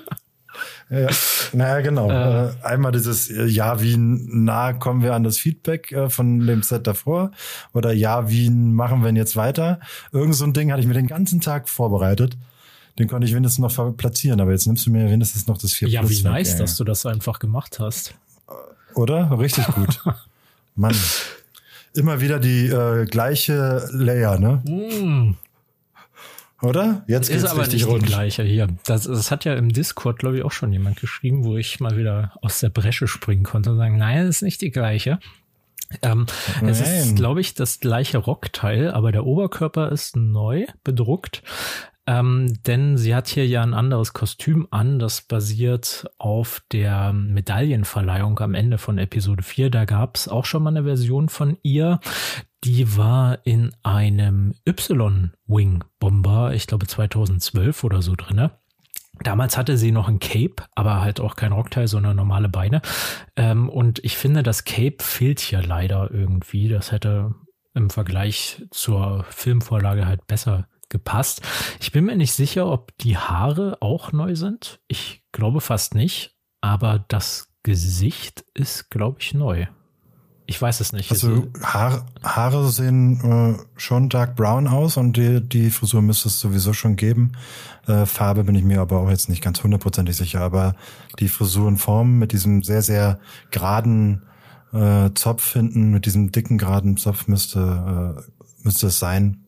[0.90, 1.08] Ja,
[1.52, 2.10] naja, genau.
[2.10, 6.46] Äh, äh, Einmal dieses äh, Ja, wie nah kommen wir an das Feedback äh, von
[6.46, 7.30] dem Set davor?
[7.72, 9.78] Oder Ja, wie machen wir denn jetzt weiter?
[10.10, 12.36] Irgend so ein Ding hatte ich mir den ganzen Tag vorbereitet.
[12.98, 15.88] Den konnte ich wenigstens noch platzieren, aber jetzt nimmst du mir wenigstens noch das 4
[15.88, 18.14] Ja, wie nice, dass du das einfach gemacht hast.
[18.94, 19.38] Oder?
[19.38, 20.02] Richtig gut.
[20.80, 20.96] Mann.
[21.94, 24.62] Immer wieder die äh, gleiche Layer, ne?
[24.64, 25.36] Mm.
[26.62, 27.04] Oder?
[27.06, 28.02] Jetzt geht's ist aber richtig nicht rund.
[28.02, 28.68] die gleiche hier.
[28.84, 31.96] Das, das hat ja im Discord, glaube ich, auch schon jemand geschrieben, wo ich mal
[31.96, 35.18] wieder aus der Bresche springen konnte und sagen, nein, das ist nicht die gleiche.
[36.02, 36.26] Ähm,
[36.64, 41.42] es ist, glaube ich, das gleiche Rockteil, aber der Oberkörper ist neu bedruckt.
[42.10, 48.36] Ähm, denn sie hat hier ja ein anderes Kostüm an, das basiert auf der Medaillenverleihung
[48.40, 49.70] am Ende von Episode 4.
[49.70, 52.00] Da gab es auch schon mal eine Version von ihr.
[52.64, 58.58] Die war in einem Y-Wing-Bomber, ich glaube 2012 oder so drinne.
[59.22, 62.82] Damals hatte sie noch ein Cape, aber halt auch kein Rockteil, sondern normale Beine.
[63.36, 66.68] Ähm, und ich finde, das Cape fehlt hier leider irgendwie.
[66.68, 67.36] Das hätte
[67.72, 71.42] im Vergleich zur Filmvorlage halt besser gepasst.
[71.80, 74.80] Ich bin mir nicht sicher, ob die Haare auch neu sind.
[74.88, 79.66] Ich glaube fast nicht, aber das Gesicht ist, glaube ich, neu.
[80.50, 81.12] Ich weiß es nicht.
[81.12, 86.40] Also Haare, Haare sehen äh, schon dark brown aus und die, die Frisur müsste es
[86.40, 87.32] sowieso schon geben.
[87.86, 90.40] Äh, Farbe bin ich mir aber auch jetzt nicht ganz hundertprozentig sicher.
[90.40, 90.74] Aber
[91.20, 93.20] die Frisurenform mit diesem sehr, sehr
[93.52, 94.22] geraden
[94.72, 99.39] äh, Zopf hinten, mit diesem dicken, geraden Zopf müsste, äh, müsste es sein.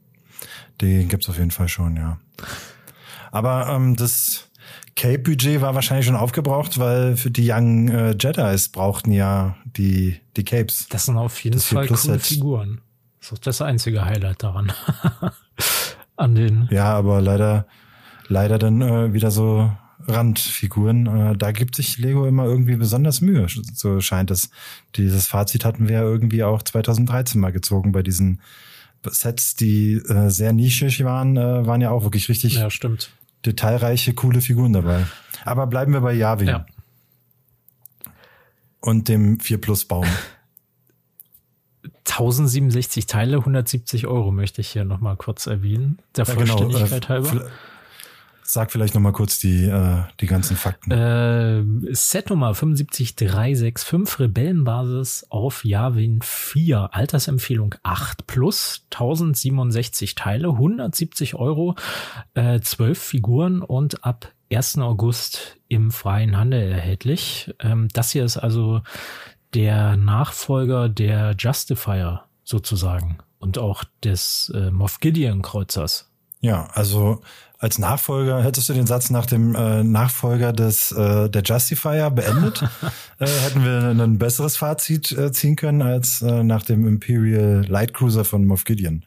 [0.81, 2.19] Den gibt's auf jeden Fall schon, ja.
[3.31, 4.51] Aber ähm, das
[4.95, 10.45] Cape-Budget war wahrscheinlich schon aufgebraucht, weil für die Young äh, Jedis brauchten ja die, die
[10.45, 10.87] Capes.
[10.89, 12.81] Das sind auf jeden das Fall coole Figuren.
[13.19, 14.73] Das ist auch das einzige Highlight daran.
[16.17, 16.69] An den.
[16.71, 17.67] Ja, aber leider,
[18.29, 19.73] leider dann äh, wieder so
[20.09, 21.07] Randfiguren.
[21.07, 24.51] Äh, da gibt sich Lego immer irgendwie besonders Mühe, so scheint es.
[24.97, 28.41] Dieses Fazit hatten wir irgendwie auch 2013 mal gezogen bei diesen
[29.05, 33.11] Sets, die äh, sehr nischig waren, äh, waren ja auch wirklich richtig ja, stimmt.
[33.45, 35.07] detailreiche, coole Figuren dabei.
[35.45, 36.49] Aber bleiben wir bei Yavin.
[36.49, 36.67] Ja.
[38.81, 40.07] Und dem 4 Plus Baum.
[42.07, 45.99] 1067 Teile, 170 Euro möchte ich hier nochmal kurz erwähnen.
[46.17, 46.59] Der ja, genau.
[46.59, 47.31] Vollständigkeit genau.
[47.31, 47.51] halber.
[48.55, 50.91] Sag vielleicht noch mal kurz die, äh, die ganzen Fakten.
[50.91, 61.77] Äh, Set Nummer 75365, Rebellenbasis auf Yavin 4, Altersempfehlung 8 plus, 1067 Teile, 170 Euro,
[62.35, 64.81] äh, 12 Figuren und ab 1.
[64.81, 67.55] August im freien Handel erhältlich.
[67.59, 68.83] Ähm, das hier ist also
[69.55, 76.13] der Nachfolger der Justifier sozusagen und auch des äh, Moff Gideon Kreuzers.
[76.43, 77.23] Ja, also
[77.63, 82.63] als Nachfolger, hättest du den Satz nach dem äh, Nachfolger des äh, der Justifier beendet,
[83.21, 87.95] äh, hätten wir ein besseres Fazit äh, ziehen können als äh, nach dem Imperial Light
[87.95, 89.05] Cruiser von Moff Gideon.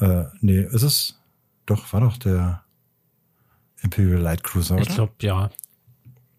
[0.00, 1.20] Äh, nee, ist es?
[1.66, 2.62] Doch, war doch der
[3.82, 4.84] Imperial Light Cruiser, oder?
[4.84, 5.50] Ich glaube, ja.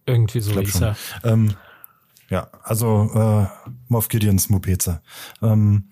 [0.07, 0.95] Irgendwie so hieß er.
[1.23, 1.53] Ähm,
[2.31, 4.99] ja, also äh, Moff Gideons Mupeze.
[5.43, 5.89] Ähm,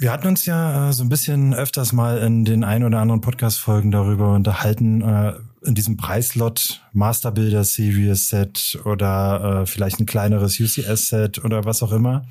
[0.00, 3.20] wir hatten uns ja äh, so ein bisschen öfters mal in den ein oder anderen
[3.20, 10.06] Podcast-Folgen darüber unterhalten, äh, in diesem Preislot Master Builder Series Set oder äh, vielleicht ein
[10.06, 12.24] kleineres UCS Set oder was auch immer.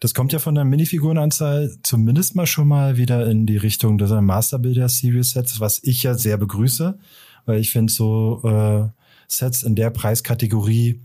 [0.00, 4.10] Das kommt ja von der Minifigurenanzahl zumindest mal schon mal wieder in die Richtung des
[4.10, 6.98] Master Builder Series Sets, was ich ja sehr begrüße,
[7.44, 8.88] weil ich finde so äh,
[9.28, 11.00] Sets in der Preiskategorie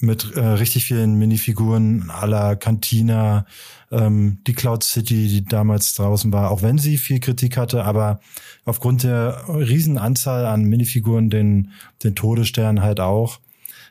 [0.00, 3.46] mit äh, richtig vielen Minifiguren la Cantina,
[3.90, 8.20] ähm, die Cloud City, die damals draußen war, auch wenn sie viel Kritik hatte, aber
[8.64, 11.70] aufgrund der riesen Anzahl an Minifiguren, den,
[12.02, 13.40] den Todesstern halt auch,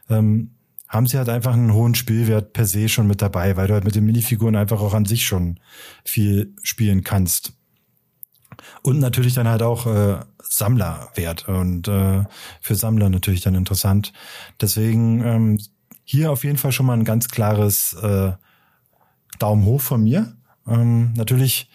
[0.09, 0.51] ähm,
[0.89, 3.83] haben sie halt einfach einen hohen Spielwert per se schon mit dabei, weil du halt
[3.83, 5.59] mit den Minifiguren einfach auch an sich schon
[6.05, 7.53] viel spielen kannst.
[8.83, 12.23] Und natürlich dann halt auch äh, Sammlerwert und äh,
[12.61, 14.13] für Sammler natürlich dann interessant.
[14.61, 15.59] Deswegen ähm,
[16.03, 18.33] hier auf jeden Fall schon mal ein ganz klares äh,
[19.39, 20.35] Daumen hoch von mir.
[20.67, 21.69] Ähm, natürlich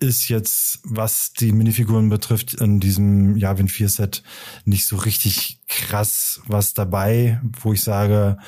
[0.00, 4.22] ist jetzt, was die Minifiguren betrifft, in diesem Javin 4 Set
[4.64, 8.38] nicht so richtig krass was dabei, wo ich sage,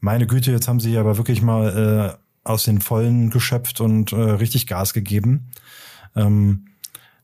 [0.00, 4.16] meine Güte, jetzt haben sie aber wirklich mal äh, aus den Vollen geschöpft und äh,
[4.16, 5.50] richtig Gas gegeben.
[6.14, 6.66] Ähm,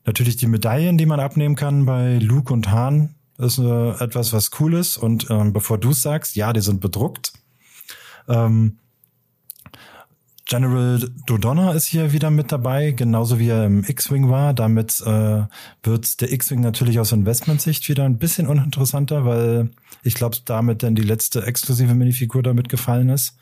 [0.05, 4.51] natürlich die Medaillen, die man abnehmen kann bei Luke und Hahn, ist äh, etwas, was
[4.59, 4.97] cool ist.
[4.97, 7.33] Und ähm, bevor du sagst, ja, die sind bedruckt.
[8.27, 8.77] Ähm,
[10.45, 14.53] General Dodonna ist hier wieder mit dabei, genauso wie er im X-Wing war.
[14.53, 15.43] Damit äh,
[15.83, 19.71] wird der X-Wing natürlich aus Investmentsicht wieder ein bisschen uninteressanter, weil
[20.03, 23.37] ich glaube, damit dann die letzte exklusive Minifigur damit gefallen ist.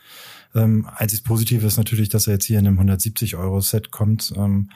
[0.53, 4.31] Ähm, einzig Positive ist natürlich, dass er jetzt hier in einem 170-Euro-Set kommt.
[4.37, 4.69] Ähm,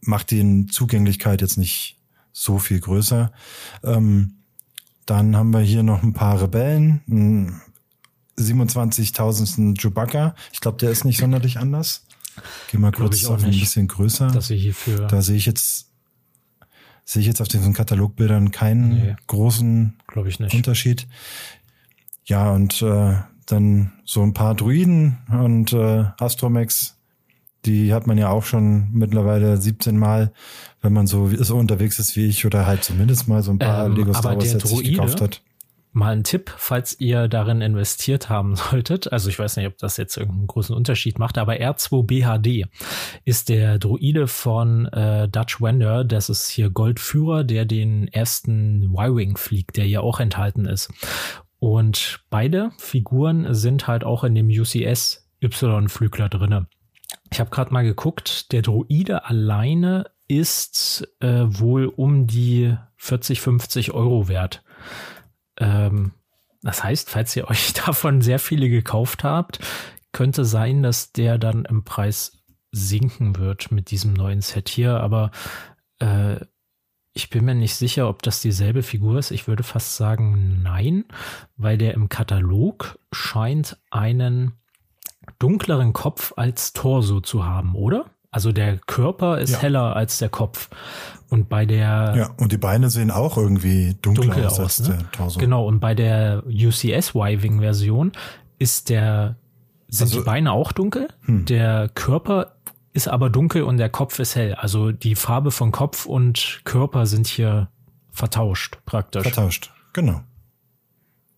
[0.00, 1.98] macht die Zugänglichkeit jetzt nicht
[2.32, 3.32] so viel größer.
[3.82, 4.37] Ähm,
[5.08, 7.62] dann haben wir hier noch ein paar Rebellen.
[8.38, 9.80] 27.000.
[9.80, 10.34] Chewbacca.
[10.52, 12.04] Ich glaube, der ist nicht sonderlich anders.
[12.70, 14.28] Geh mal kurz auf ein bisschen größer.
[14.28, 15.86] Dass ich hierfür da sehe ich jetzt
[17.04, 19.96] sehe ich jetzt auf diesen Katalogbildern keinen nee, großen
[20.52, 21.08] Unterschied.
[22.26, 23.16] Ja, und äh,
[23.46, 26.97] dann so ein paar Druiden und äh, Astromex,
[27.64, 30.32] die hat man ja auch schon mittlerweile 17 Mal,
[30.80, 33.86] wenn man so, so unterwegs ist wie ich oder halt zumindest mal so ein paar
[33.86, 35.42] ähm, Lego Star Wars Sets gekauft hat.
[35.92, 39.12] Mal ein Tipp, falls ihr darin investiert haben solltet.
[39.12, 42.66] Also ich weiß nicht, ob das jetzt irgendeinen großen Unterschied macht, aber R2BHD
[43.24, 46.04] ist der Druide von äh, Dutch Wender.
[46.04, 50.90] Das ist hier Goldführer, der den ersten Y-Wing fliegt, der hier auch enthalten ist.
[51.58, 56.68] Und beide Figuren sind halt auch in dem UCS Y-Flügler drinne.
[57.30, 63.92] Ich habe gerade mal geguckt, der Druide alleine ist äh, wohl um die 40, 50
[63.92, 64.62] Euro wert.
[65.58, 66.12] Ähm,
[66.62, 69.58] das heißt, falls ihr euch davon sehr viele gekauft habt,
[70.12, 75.00] könnte sein, dass der dann im Preis sinken wird mit diesem neuen Set hier.
[75.00, 75.30] Aber
[75.98, 76.36] äh,
[77.14, 79.30] ich bin mir nicht sicher, ob das dieselbe Figur ist.
[79.30, 81.04] Ich würde fast sagen nein,
[81.56, 84.52] weil der im Katalog scheint einen
[85.38, 88.06] dunkleren Kopf als Torso zu haben, oder?
[88.30, 89.58] Also der Körper ist ja.
[89.60, 90.68] heller als der Kopf.
[91.30, 94.96] Und bei der Ja, und die Beine sehen auch irgendwie dunkler dunkel aus, als ne?
[94.96, 95.40] der Torso.
[95.40, 98.12] Genau, und bei der UCS Y-Wing Version
[98.58, 99.36] ist der
[99.88, 101.46] sind also, die Beine auch dunkel, hm.
[101.46, 102.56] der Körper
[102.92, 104.54] ist aber dunkel und der Kopf ist hell.
[104.54, 107.68] Also die Farbe von Kopf und Körper sind hier
[108.10, 109.22] vertauscht praktisch.
[109.22, 110.22] Vertauscht, genau.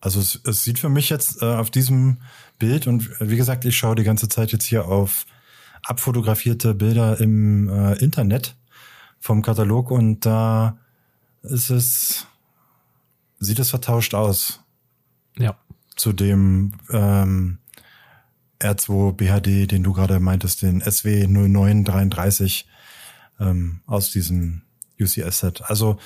[0.01, 2.17] Also es, es sieht für mich jetzt äh, auf diesem
[2.61, 5.25] Bild und wie gesagt, ich schaue die ganze Zeit jetzt hier auf
[5.83, 8.55] abfotografierte Bilder im äh, Internet
[9.19, 10.77] vom Katalog und da
[11.41, 12.27] ist es,
[13.39, 14.61] sieht es vertauscht aus.
[15.39, 15.57] Ja.
[15.95, 17.57] Zu dem ähm,
[18.59, 22.67] R2 BHD, den du gerade meintest, den SW 0933
[23.39, 24.61] ähm, aus diesem
[24.99, 25.63] UCS-Set.
[25.63, 25.97] Also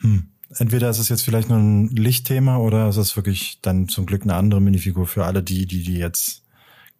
[0.00, 4.06] hm, entweder ist es jetzt vielleicht nur ein Lichtthema oder ist es wirklich dann zum
[4.06, 6.44] Glück eine andere Minifigur für alle die, die die jetzt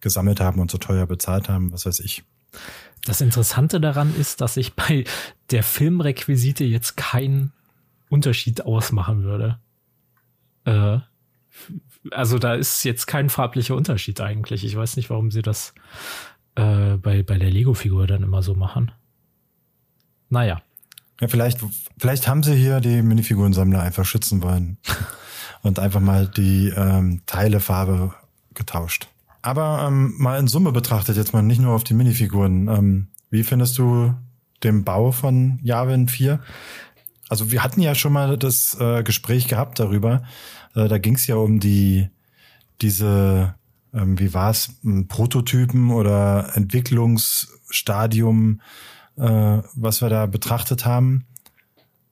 [0.01, 2.23] gesammelt haben und so teuer bezahlt haben, was weiß ich.
[3.05, 5.03] Das Interessante daran ist, dass ich bei
[5.51, 7.53] der Filmrequisite jetzt keinen
[8.09, 9.59] Unterschied ausmachen würde.
[10.65, 10.99] Äh,
[12.11, 14.63] also da ist jetzt kein farblicher Unterschied eigentlich.
[14.65, 15.73] Ich weiß nicht, warum sie das
[16.55, 18.91] äh, bei, bei der Lego-Figur dann immer so machen.
[20.29, 20.61] Naja.
[21.21, 21.59] Ja, vielleicht,
[21.97, 24.77] vielleicht haben sie hier die Minifigurensammler einfach schützen wollen
[25.61, 28.13] und einfach mal die ähm, Teilefarbe
[28.53, 29.07] getauscht.
[29.41, 32.67] Aber ähm, mal in Summe betrachtet, jetzt mal nicht nur auf die Minifiguren.
[32.67, 34.13] Ähm, wie findest du
[34.63, 36.39] den Bau von Yavin 4?
[37.29, 40.23] Also wir hatten ja schon mal das äh, Gespräch gehabt darüber.
[40.75, 42.09] Äh, da ging es ja um die
[42.81, 43.55] diese,
[43.93, 44.69] ähm, wie war es,
[45.07, 48.59] Prototypen oder Entwicklungsstadium,
[49.17, 51.25] äh, was wir da betrachtet haben.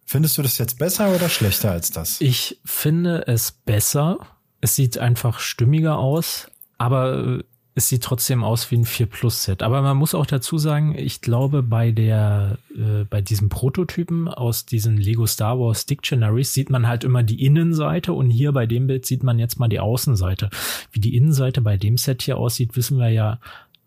[0.06, 2.22] Findest du das jetzt besser oder schlechter als das?
[2.22, 4.20] Ich finde es besser.
[4.62, 6.48] Es sieht einfach stimmiger aus
[6.84, 7.44] aber äh,
[7.76, 9.64] es sieht trotzdem aus wie ein 4 Plus Set.
[9.64, 14.66] Aber man muss auch dazu sagen, ich glaube, bei der, äh, bei diesem Prototypen aus
[14.68, 18.86] diesen Lego Star Wars Dictionaries sieht man halt immer die Innenseite und hier bei dem
[18.86, 20.50] Bild sieht man jetzt mal die Außenseite.
[20.92, 23.40] Wie die Innenseite bei dem Set hier aussieht, wissen wir ja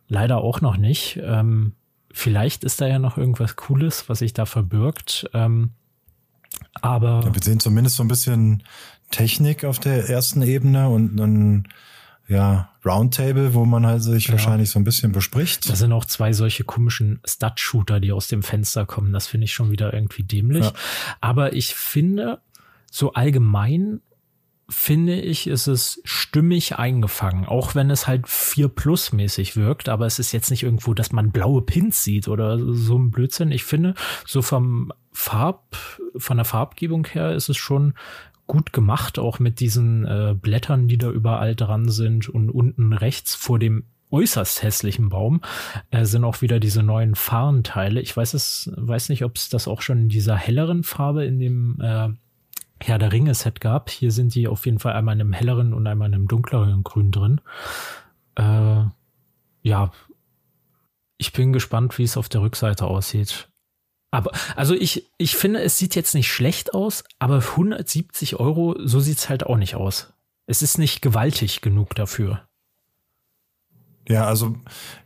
[0.08, 1.20] leider auch noch nicht.
[1.22, 1.74] Ähm,
[2.16, 5.28] vielleicht ist da ja noch irgendwas Cooles, was sich da verbirgt.
[5.34, 5.70] Ähm,
[6.80, 7.20] aber.
[7.24, 8.62] Ja, wir sehen zumindest so ein bisschen
[9.10, 11.68] Technik auf der ersten Ebene und dann
[12.26, 14.32] ja, Roundtable, wo man halt sich ja.
[14.32, 15.68] wahrscheinlich so ein bisschen bespricht.
[15.68, 19.12] Da sind auch zwei solche komischen Stud-Shooter, die aus dem Fenster kommen.
[19.12, 20.64] Das finde ich schon wieder irgendwie dämlich.
[20.64, 20.72] Ja.
[21.20, 22.40] Aber ich finde,
[22.90, 24.00] so allgemein
[24.68, 30.06] finde ich, ist es stimmig eingefangen, auch wenn es halt 4 plus mäßig wirkt, aber
[30.06, 33.52] es ist jetzt nicht irgendwo, dass man blaue Pins sieht oder so ein Blödsinn.
[33.52, 33.94] Ich finde,
[34.26, 35.76] so vom Farb,
[36.16, 37.94] von der Farbgebung her ist es schon
[38.46, 43.34] gut gemacht, auch mit diesen äh, Blättern, die da überall dran sind und unten rechts
[43.34, 45.40] vor dem äußerst hässlichen Baum
[45.90, 48.00] äh, sind auch wieder diese neuen Fahrenteile.
[48.00, 51.40] Ich weiß es, weiß nicht, ob es das auch schon in dieser helleren Farbe in
[51.40, 52.08] dem äh,
[52.82, 53.90] Herr der Ringe Set gab.
[53.90, 56.84] Hier sind die auf jeden Fall einmal in einem helleren und einmal in einem dunkleren
[56.84, 57.40] Grün drin.
[58.36, 58.84] Äh,
[59.62, 59.90] ja,
[61.18, 63.48] ich bin gespannt, wie es auf der Rückseite aussieht.
[64.10, 69.00] Aber, also ich, ich finde, es sieht jetzt nicht schlecht aus, aber 170 Euro, so
[69.00, 70.12] sieht's halt auch nicht aus.
[70.46, 72.46] Es ist nicht gewaltig genug dafür.
[74.08, 74.54] Ja, also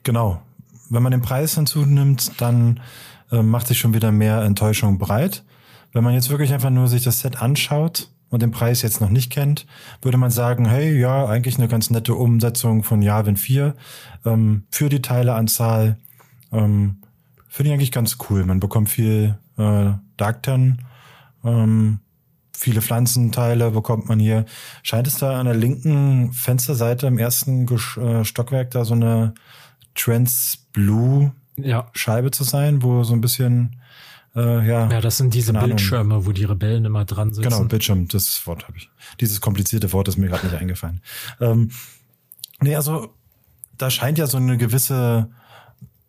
[0.03, 0.43] genau.
[0.91, 2.81] Wenn man den Preis hinzunimmt, dann
[3.31, 5.45] äh, macht sich schon wieder mehr Enttäuschung breit.
[5.93, 9.11] Wenn man jetzt wirklich einfach nur sich das Set anschaut und den Preis jetzt noch
[9.11, 9.67] nicht kennt,
[10.03, 13.75] würde man sagen, hey, ja, eigentlich eine ganz nette Umsetzung von Javin 4
[14.25, 15.97] ähm, für die Teileanzahl.
[16.53, 17.03] Ähm,
[17.49, 18.45] Finde ich eigentlich ganz cool.
[18.45, 20.79] Man bekommt viel äh, Darkton,
[21.45, 21.99] ähm,
[22.57, 24.45] viele Pflanzenteile bekommt man hier.
[24.83, 29.35] Scheint es da an der linken Fensterseite im ersten äh, Stockwerk da so eine
[29.95, 31.89] Trans Blue ja.
[31.93, 33.77] Scheibe zu sein, wo so ein bisschen
[34.37, 36.27] äh, ja, ja, das sind diese Bildschirme, Ahnung.
[36.27, 37.49] wo die Rebellen immer dran sitzen.
[37.49, 38.89] Genau, Bildschirm, das Wort habe ich.
[39.21, 41.01] Dieses komplizierte Wort ist mir gerade nicht eingefallen.
[41.41, 41.71] Ähm,
[42.61, 43.15] nee, also
[43.77, 45.31] da scheint ja so eine gewisse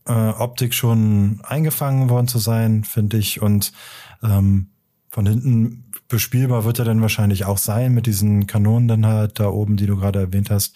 [0.05, 3.41] äh, Optik schon eingefangen worden zu sein, finde ich.
[3.41, 3.71] Und
[4.21, 4.69] ähm,
[5.09, 9.47] von hinten bespielbar wird er dann wahrscheinlich auch sein mit diesen Kanonen dann halt da
[9.47, 10.75] oben, die du gerade erwähnt hast.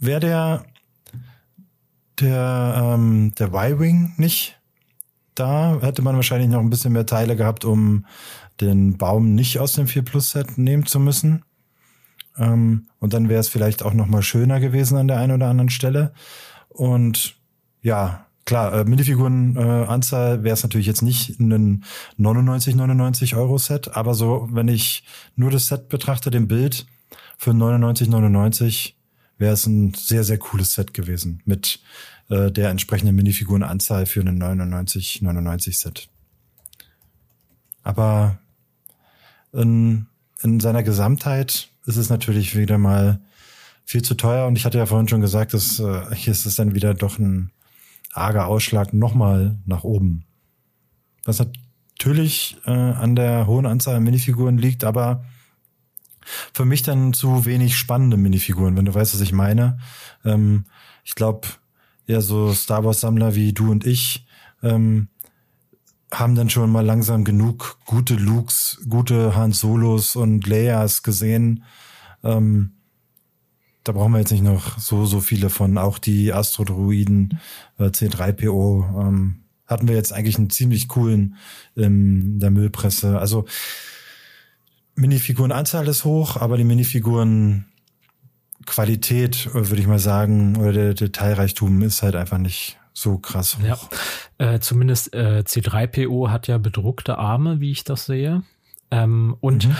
[0.00, 0.64] Wäre der
[2.20, 4.60] der ähm, der Y-Wing nicht
[5.34, 8.06] da hätte man wahrscheinlich noch ein bisschen mehr Teile gehabt, um
[8.60, 11.44] den Baum nicht aus dem 4 Plus Set nehmen zu müssen.
[12.36, 15.48] Ähm, und dann wäre es vielleicht auch noch mal schöner gewesen an der einen oder
[15.48, 16.12] anderen Stelle.
[16.68, 17.36] Und
[17.82, 21.84] ja, klar, äh, Minifigurenanzahl äh, wäre es natürlich jetzt nicht ein
[22.16, 25.04] 99, 99 Euro Set, aber so, wenn ich
[25.36, 26.86] nur das Set betrachte, den Bild
[27.38, 28.96] für 99, 99
[29.38, 31.80] wäre es ein sehr, sehr cooles Set gewesen mit
[32.30, 36.08] äh, der entsprechenden Minifigurenanzahl für einen 99, 99 Set.
[37.82, 38.38] Aber
[39.52, 40.06] in,
[40.42, 43.20] in seiner Gesamtheit ist es natürlich wieder mal
[43.84, 46.56] viel zu teuer und ich hatte ja vorhin schon gesagt, dass äh, hier ist es
[46.56, 47.50] dann wieder doch ein
[48.12, 50.24] arger Ausschlag nochmal nach oben.
[51.24, 55.24] Was natürlich äh, an der hohen Anzahl an Minifiguren liegt, aber
[56.54, 59.78] für mich dann zu wenig spannende Minifiguren, wenn du weißt, was ich meine.
[60.24, 60.64] Ähm,
[61.04, 61.48] ich glaube,
[62.06, 64.26] ja so Star Wars Sammler wie du und ich
[64.62, 65.08] ähm,
[66.12, 71.64] haben dann schon mal langsam genug gute Lukes, gute Han Solos und Leias gesehen.
[72.22, 72.72] Ähm,
[73.82, 75.76] da brauchen wir jetzt nicht noch so, so viele von.
[75.76, 77.38] Auch die Astrodruiden
[77.78, 81.36] äh, C3PO ähm, hatten wir jetzt eigentlich einen ziemlich coolen
[81.74, 83.18] in der Müllpresse.
[83.18, 83.44] Also
[84.94, 87.66] Minifigurenanzahl ist hoch, aber die Minifiguren
[88.66, 93.88] Qualität, würde ich mal sagen, oder der Detailreichtum ist halt einfach nicht so krass hoch.
[94.38, 98.42] Ja, äh, zumindest äh, C3PO hat ja bedruckte Arme, wie ich das sehe.
[98.90, 99.76] Ähm, und mhm.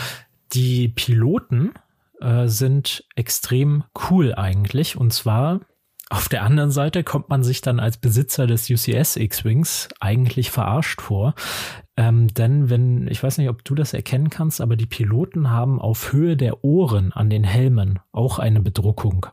[0.53, 1.73] die Piloten
[2.19, 4.97] äh, sind extrem cool eigentlich.
[4.97, 5.61] Und zwar
[6.09, 11.01] auf der anderen Seite kommt man sich dann als Besitzer des UCS X-Wings eigentlich verarscht
[11.01, 11.33] vor.
[11.97, 15.79] Ähm, denn wenn, ich weiß nicht, ob du das erkennen kannst, aber die Piloten haben
[15.79, 19.27] auf Höhe der Ohren an den Helmen auch eine Bedruckung.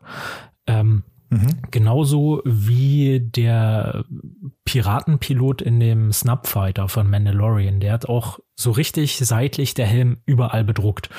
[0.68, 1.48] Ähm, mhm.
[1.72, 4.04] Genauso wie der
[4.64, 7.80] Piratenpilot in dem Snapfighter von Mandalorian.
[7.80, 11.10] Der hat auch so richtig seitlich der Helm überall bedruckt.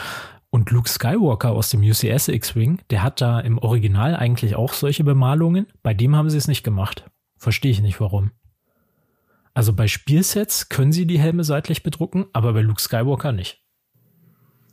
[0.49, 5.03] Und Luke Skywalker aus dem UCS X-Wing, der hat da im Original eigentlich auch solche
[5.03, 5.65] Bemalungen.
[5.81, 7.09] Bei dem haben sie es nicht gemacht.
[7.37, 8.31] Verstehe ich nicht warum.
[9.53, 13.63] Also bei Spielsets können sie die Helme seitlich bedrucken, aber bei Luke Skywalker nicht.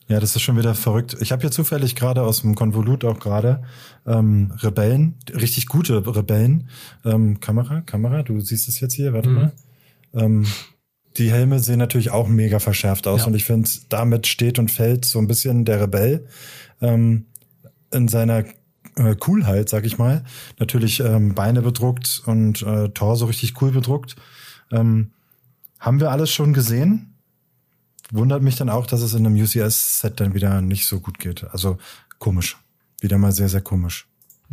[0.08, 1.16] Ja, das ist schon wieder verrückt.
[1.20, 3.62] Ich habe hier zufällig gerade aus dem Konvolut auch gerade
[4.06, 6.68] ähm, Rebellen, richtig gute Rebellen.
[7.04, 9.34] Ähm, Kamera, Kamera, du siehst es jetzt hier, warte mhm.
[9.36, 9.52] mal.
[10.14, 10.46] Ähm,
[11.16, 13.26] die Helme sehen natürlich auch mega verschärft aus ja.
[13.28, 16.26] und ich finde, damit steht und fällt so ein bisschen der Rebell
[16.80, 17.26] ähm,
[17.92, 18.44] in seiner
[18.96, 20.24] äh, Coolheit, sag ich mal.
[20.58, 24.16] Natürlich ähm, Beine bedruckt und äh, Torso richtig cool bedruckt.
[24.70, 25.12] Ähm,
[25.78, 27.14] haben wir alles schon gesehen?
[28.12, 31.44] Wundert mich dann auch, dass es in einem UCS-Set dann wieder nicht so gut geht.
[31.44, 31.78] Also
[32.18, 32.56] komisch.
[33.00, 34.06] wieder mal sehr, sehr komisch.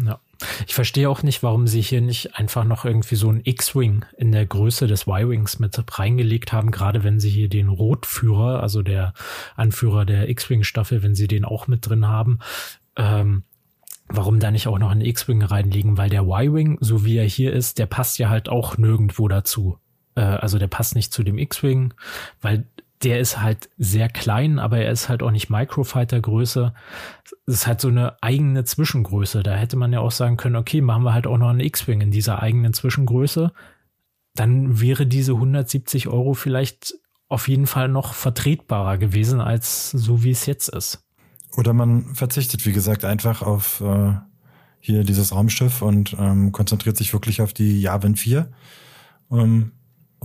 [0.04, 0.20] Ja.
[0.68, 4.32] Ich verstehe auch nicht, warum sie hier nicht einfach noch irgendwie so ein X-Wing in
[4.32, 9.14] der Größe des Y-Wings mit reingelegt haben, gerade wenn sie hier den Rotführer, also der
[9.56, 12.40] Anführer der X-Wing-Staffel, wenn sie den auch mit drin haben.
[12.96, 13.44] Ähm,
[14.08, 15.98] warum da nicht auch noch ein X-Wing reinlegen?
[15.98, 19.80] Weil der Y-Wing, so wie er hier ist, der passt ja halt auch nirgendwo dazu.
[20.18, 21.94] Äh, also der passt nicht zu dem X-Wing,
[22.42, 22.66] weil
[23.04, 26.74] der ist halt sehr klein, aber er ist halt auch nicht Microfighter-Größe.
[27.46, 29.44] Das ist halt so eine eigene Zwischengröße.
[29.44, 32.02] Da hätte man ja auch sagen können, okay, machen wir halt auch noch einen X-Wing
[32.02, 33.52] in dieser eigenen Zwischengröße.
[34.34, 36.96] Dann wäre diese 170 Euro vielleicht
[37.30, 41.04] auf jeden Fall noch vertretbarer gewesen, als so wie es jetzt ist.
[41.56, 44.14] Oder man verzichtet, wie gesagt, einfach auf äh,
[44.80, 48.50] hier dieses Raumschiff und ähm, konzentriert sich wirklich auf die Yavin 4.
[49.32, 49.74] Ähm,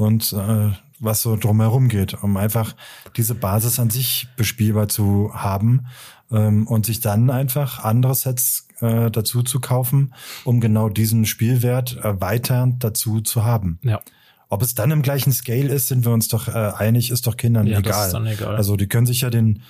[0.02, 2.76] und äh, was so drumherum geht, um einfach
[3.16, 5.86] diese Basis an sich bespielbar zu haben
[6.30, 11.96] ähm, und sich dann einfach andere Sets äh, dazu zu kaufen, um genau diesen Spielwert
[11.96, 13.78] erweiternd dazu zu haben.
[13.82, 14.00] Ja.
[14.48, 17.36] Ob es dann im gleichen Scale ist, sind wir uns doch äh, einig, ist doch
[17.36, 17.92] Kindern ja, egal.
[17.92, 18.56] Das ist dann egal.
[18.56, 19.62] Also die können sich ja den,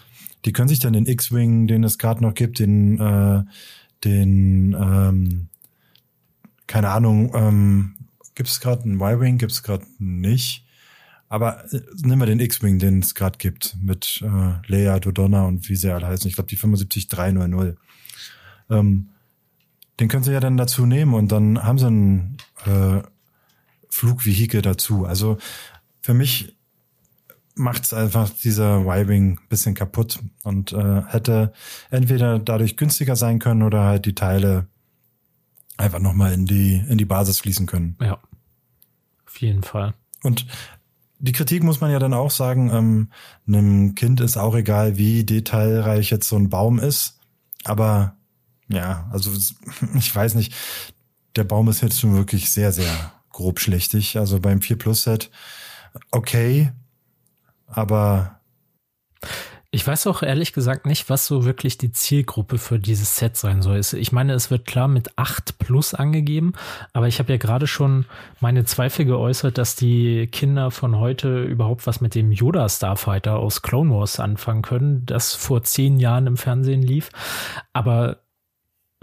[0.44, 3.42] die können sich dann den X-Wing, den es gerade noch gibt, den, äh,
[4.04, 5.48] den, ähm,
[6.66, 7.94] keine Ahnung, ähm,
[8.34, 10.64] gibt es gerade einen Y-Wing, gibt es gerade nicht.
[11.28, 15.68] Aber äh, nimm mal den X-Wing, den es gerade gibt, mit äh, Leia, Dodonna und
[15.68, 16.28] wie sie alle heißen.
[16.28, 17.76] Ich glaube, die 75300.
[18.70, 19.08] Ähm,
[19.98, 23.02] den können sie ja dann dazu nehmen und dann haben sie ein äh,
[23.88, 25.06] Flugvehikel dazu.
[25.06, 25.38] Also
[26.00, 26.56] für mich
[27.54, 31.52] macht's einfach dieser Y-Wing bisschen kaputt und äh, hätte
[31.90, 34.66] entweder dadurch günstiger sein können oder halt die Teile
[35.76, 37.96] einfach nochmal in die, in die Basis fließen können.
[38.00, 38.18] Ja.
[39.26, 39.94] Auf jeden Fall.
[40.22, 40.46] Und
[41.18, 43.10] die Kritik muss man ja dann auch sagen, ähm,
[43.46, 47.18] einem Kind ist auch egal, wie detailreich jetzt so ein Baum ist.
[47.64, 48.16] Aber
[48.68, 49.30] ja, also
[49.94, 50.54] ich weiß nicht,
[51.36, 54.18] der Baum ist jetzt schon wirklich sehr, sehr grob schlechtig.
[54.18, 55.30] Also beim 4 Plus Set
[56.10, 56.72] okay,
[57.66, 58.40] aber
[59.74, 63.62] ich weiß auch ehrlich gesagt nicht, was so wirklich die Zielgruppe für dieses Set sein
[63.62, 63.80] soll.
[63.80, 66.52] Ich meine, es wird klar mit 8 plus angegeben,
[66.92, 68.04] aber ich habe ja gerade schon
[68.38, 73.62] meine Zweifel geäußert, dass die Kinder von heute überhaupt was mit dem Yoda Starfighter aus
[73.62, 77.08] Clone Wars anfangen können, das vor zehn Jahren im Fernsehen lief.
[77.72, 78.18] Aber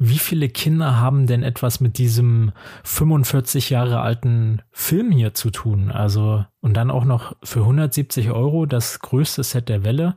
[0.02, 5.92] wie viele Kinder haben denn etwas mit diesem 45 Jahre alten Film hier zu tun?
[5.92, 10.16] Also, und dann auch noch für 170 Euro das größte Set der Welle.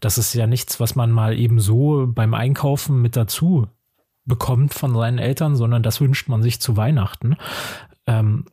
[0.00, 3.68] Das ist ja nichts, was man mal eben so beim Einkaufen mit dazu
[4.26, 7.36] bekommt von seinen Eltern, sondern das wünscht man sich zu Weihnachten.
[8.06, 8.44] Ähm,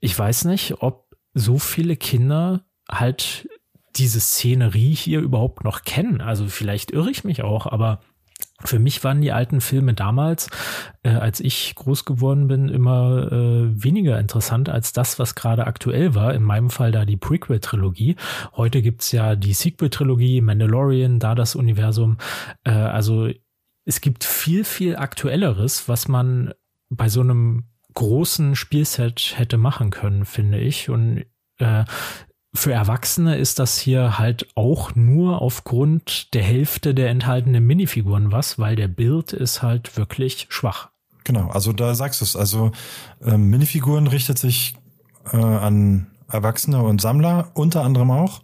[0.00, 3.48] ich weiß nicht, ob so viele Kinder halt
[3.96, 6.20] diese Szenerie hier überhaupt noch kennen.
[6.20, 8.00] Also vielleicht irre ich mich auch, aber
[8.64, 10.48] für mich waren die alten Filme damals,
[11.02, 16.14] äh, als ich groß geworden bin, immer äh, weniger interessant als das, was gerade aktuell
[16.14, 16.34] war.
[16.34, 18.16] In meinem Fall da die Prequel-Trilogie.
[18.56, 22.18] Heute gibt's ja die Sequel-Trilogie, Mandalorian, da das Universum.
[22.64, 23.30] Äh, also
[23.84, 26.52] es gibt viel, viel aktuelleres, was man
[26.88, 30.88] bei so einem großen Spielset hätte machen können, finde ich.
[30.88, 31.24] Und
[31.58, 31.84] äh,
[32.54, 38.58] für Erwachsene ist das hier halt auch nur aufgrund der Hälfte der enthaltenen Minifiguren was,
[38.58, 40.90] weil der Bild ist halt wirklich schwach.
[41.24, 42.36] Genau, also da sagst du es.
[42.36, 42.72] Also
[43.24, 44.74] äh, Minifiguren richtet sich
[45.32, 48.42] äh, an Erwachsene und Sammler unter anderem auch.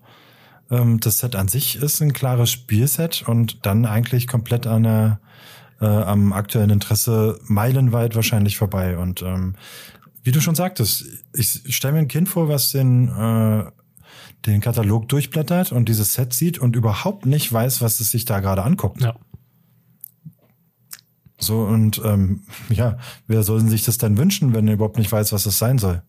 [0.70, 5.20] Ähm, das Set an sich ist ein klares Spielset und dann eigentlich komplett an der,
[5.80, 8.96] äh, am aktuellen Interesse meilenweit wahrscheinlich vorbei.
[8.96, 9.54] Und ähm,
[10.22, 11.04] wie du schon sagtest,
[11.34, 13.64] ich stelle mir ein Kind vor, was den äh,
[14.46, 18.40] den Katalog durchblättert und dieses Set sieht und überhaupt nicht weiß, was es sich da
[18.40, 19.00] gerade anguckt.
[19.00, 19.16] Ja.
[21.40, 25.32] So, und ähm, ja, wer soll sich das denn wünschen, wenn er überhaupt nicht weiß,
[25.32, 26.02] was es sein soll?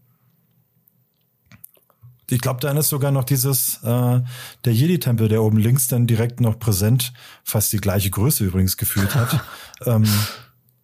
[2.31, 4.21] Ich glaube, dann ist sogar noch dieses, äh,
[4.65, 7.13] der Jedi-Tempel, der oben links dann direkt noch präsent,
[7.43, 9.43] fast die gleiche Größe übrigens gefühlt hat,
[9.85, 10.05] ähm,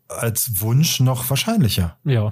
[0.07, 1.97] als Wunsch noch wahrscheinlicher.
[2.03, 2.31] Ja.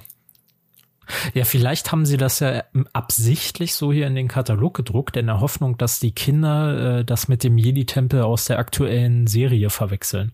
[1.34, 5.40] Ja, vielleicht haben sie das ja absichtlich so hier in den Katalog gedruckt, in der
[5.40, 10.32] Hoffnung, dass die Kinder äh, das mit dem Jedi-Tempel aus der aktuellen Serie verwechseln.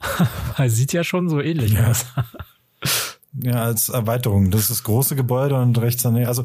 [0.66, 1.88] Sieht ja schon so ähnlich ja.
[1.88, 2.06] aus.
[3.42, 4.50] ja, als Erweiterung.
[4.50, 6.26] Das ist große Gebäude und rechts daneben.
[6.26, 6.44] Also,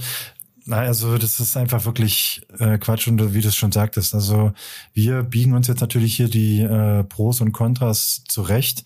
[0.65, 4.15] naja, also das ist einfach wirklich äh, Quatsch und wie du es schon sagtest.
[4.15, 4.51] Also
[4.93, 8.83] wir biegen uns jetzt natürlich hier die äh, Pros und Kontras zurecht,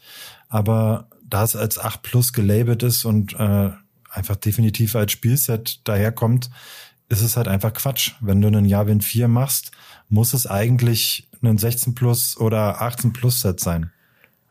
[0.49, 3.69] aber da es als 8 Plus gelabelt ist und äh,
[4.19, 6.51] einfach definitiv als Spielset daherkommt,
[7.07, 8.11] ist es halt einfach Quatsch.
[8.19, 9.71] Wenn du einen Yavin 4 machst,
[10.09, 13.91] muss es eigentlich ein 16 Plus oder 18 Plus Set sein.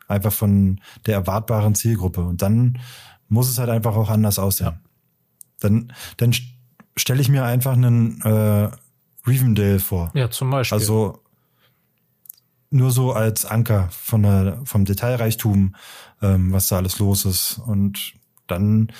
[0.07, 2.21] einfach von der erwartbaren Zielgruppe.
[2.21, 2.79] Und dann
[3.27, 4.67] muss es halt einfach auch anders aussehen.
[4.67, 4.79] Ja.
[5.59, 6.33] Dann, dann
[6.97, 8.69] stelle ich mir einfach einen äh,
[9.27, 10.09] Rivendale vor.
[10.15, 10.77] Ja, zum Beispiel.
[10.77, 11.21] Also
[12.71, 15.75] nur so als Anker von der, vom Detailreichtum,
[16.23, 17.59] ähm, was da alles los ist.
[17.59, 18.13] Und
[18.47, 18.91] dann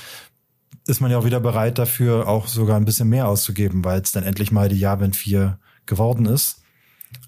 [0.89, 4.11] ist man ja auch wieder bereit dafür, auch sogar ein bisschen mehr auszugeben, weil es
[4.11, 6.61] dann endlich mal die Jahre 4 geworden ist.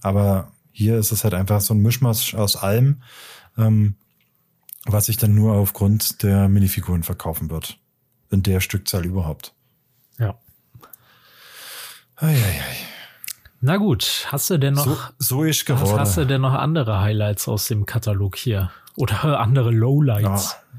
[0.01, 3.01] Aber hier ist es halt einfach so ein Mischmasch aus allem,
[3.57, 3.95] ähm,
[4.85, 7.77] was sich dann nur aufgrund der Minifiguren verkaufen wird.
[8.29, 9.53] In der Stückzahl überhaupt.
[10.17, 10.35] Ja.
[12.15, 12.75] Eieiei.
[13.59, 15.91] Na gut, hast du denn noch so, so ist geworden.
[15.91, 20.51] Hast, hast du denn noch andere Highlights aus dem Katalog hier oder andere Lowlights?
[20.51, 20.70] Ja,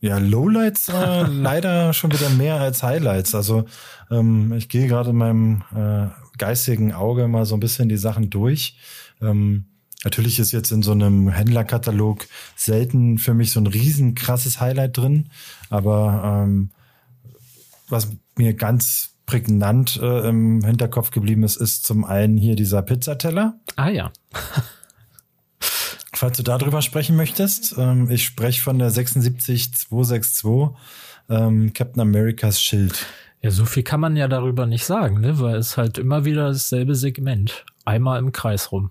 [0.00, 3.34] ja Lowlights äh, leider schon wieder mehr als Highlights.
[3.34, 3.64] Also
[4.10, 8.30] ähm, ich gehe gerade in meinem äh, geistigen Auge mal so ein bisschen die Sachen
[8.30, 8.76] durch.
[9.20, 9.66] Ähm,
[10.04, 12.26] natürlich ist jetzt in so einem Händlerkatalog
[12.56, 15.28] selten für mich so ein riesen krasses Highlight drin,
[15.68, 16.70] aber ähm,
[17.88, 23.54] was mir ganz prägnant äh, im Hinterkopf geblieben ist, ist zum einen hier dieser Pizzateller.
[23.76, 24.10] Ah ja.
[26.20, 30.76] Falls du darüber sprechen möchtest, ähm, ich spreche von der 76262
[31.30, 33.06] ähm, Captain Americas Schild.
[33.40, 35.40] Ja, so viel kann man ja darüber nicht sagen, ne?
[35.40, 37.64] weil es halt immer wieder dasselbe Segment.
[37.86, 38.90] Einmal im Kreis rum.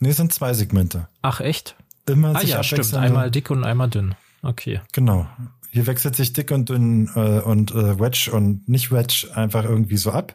[0.00, 1.06] Nee, es sind zwei Segmente.
[1.22, 1.76] Ach, echt?
[2.08, 2.94] Immer ah, ja, stimmt.
[2.94, 4.16] Einmal dick und einmal dünn.
[4.42, 4.80] Okay.
[4.90, 5.28] Genau.
[5.70, 9.96] Hier wechselt sich dick und dünn äh, und äh, Wedge und nicht Wedge einfach irgendwie
[9.96, 10.34] so ab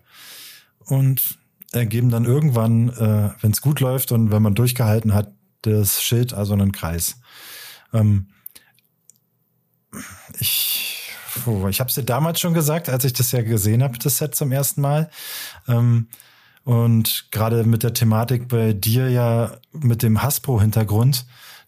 [0.85, 1.37] und
[1.73, 6.33] ergeben dann irgendwann, äh, wenn es gut läuft und wenn man durchgehalten hat, das Schild
[6.33, 7.19] also einen Kreis.
[7.93, 8.27] Ähm,
[10.39, 10.99] ich
[11.69, 14.35] ich habe es dir damals schon gesagt, als ich das ja gesehen habe, das Set
[14.35, 15.09] zum ersten Mal.
[15.67, 16.07] Ähm,
[16.63, 21.25] und gerade mit der Thematik bei dir ja mit dem Hasbro-Hintergrund,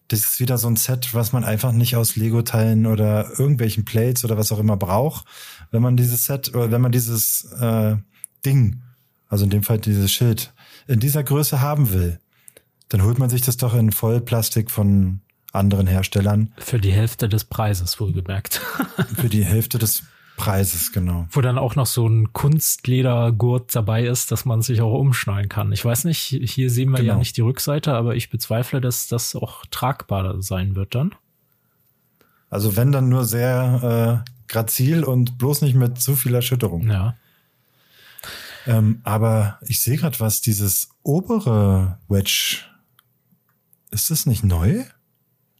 [0.08, 4.24] das ist wieder so ein Set, was man einfach nicht aus Lego-Teilen oder irgendwelchen Plates
[4.24, 5.26] oder was auch immer braucht.
[5.72, 7.96] Wenn man dieses Set oder wenn man dieses äh,
[8.44, 8.82] Ding,
[9.28, 10.52] also in dem Fall dieses Schild,
[10.86, 12.18] in dieser Größe haben will,
[12.88, 15.20] dann holt man sich das doch in Vollplastik von
[15.52, 16.52] anderen Herstellern.
[16.58, 18.60] Für die Hälfte des Preises, wohlgemerkt.
[19.16, 20.04] Für die Hälfte des
[20.36, 21.26] Preises, genau.
[21.30, 25.72] Wo dann auch noch so ein Kunstledergurt dabei ist, dass man sich auch umschneiden kann.
[25.72, 27.14] Ich weiß nicht, hier sehen wir genau.
[27.14, 31.14] ja nicht die Rückseite, aber ich bezweifle, dass das auch tragbar sein wird dann.
[32.50, 36.88] Also wenn dann nur sehr äh, grazil und bloß nicht mit zu viel Erschütterung.
[36.88, 37.16] Ja.
[38.66, 42.64] Ähm, aber ich sehe gerade was, dieses obere Wedge,
[43.90, 44.84] ist das nicht neu?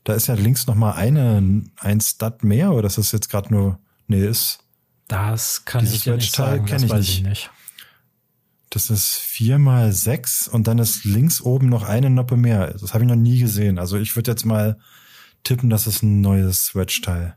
[0.05, 3.53] Da ist ja links noch mal eine, ein Stud mehr oder ist das jetzt gerade
[3.53, 4.61] nur, nee, ist
[5.09, 7.19] das kann Dieses ich dir nicht sagen, das ich weiß nicht.
[7.19, 7.51] ich nicht.
[8.71, 12.73] Das ist vier mal sechs und dann ist links oben noch eine Noppe mehr.
[12.73, 13.79] Das habe ich noch nie gesehen.
[13.79, 14.79] Also ich würde jetzt mal
[15.45, 17.37] tippen, das ist ein neues Switch-Teil.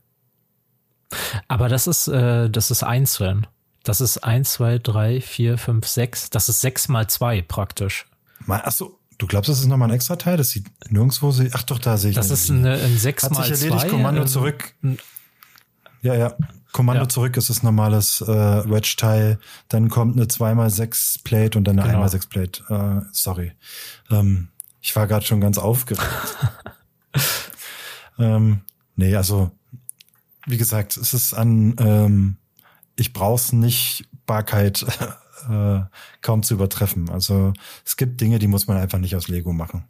[1.48, 3.48] Aber das ist, äh, das ist einzeln.
[3.90, 6.30] Das ist eins, zwei, drei, vier, fünf, sechs.
[6.30, 8.06] Das ist sechs mal zwei praktisch.
[8.46, 10.38] Mal, ach so, du glaubst, das ist nochmal ein extra Teil?
[10.38, 13.42] Das sieht nirgendwo, ach doch, da sehe ich Das ist ein, ein sechs Hat mal
[13.42, 14.76] sich erledigt, zwei, Kommando ähm, zurück.
[16.04, 16.38] Ja, ja.
[16.72, 17.10] Kommando ja.
[17.10, 19.40] zurück ist das normales äh, Wedge-Teil.
[19.70, 22.06] Dann kommt eine 2x6 Plate und dann eine genau.
[22.06, 22.64] 1x6 Plate.
[22.70, 23.54] Äh, sorry.
[24.12, 24.50] Ähm,
[24.82, 26.08] ich war gerade schon ganz aufgeregt.
[28.20, 28.62] ähm,
[28.96, 29.50] nee, also
[30.46, 32.38] wie gesagt, es ist an ähm,
[33.00, 34.86] ich brauch's nicht Barkeit
[35.50, 35.82] äh,
[36.22, 37.10] kaum zu übertreffen.
[37.10, 37.54] Also
[37.86, 39.86] es gibt Dinge, die muss man einfach nicht aus Lego machen.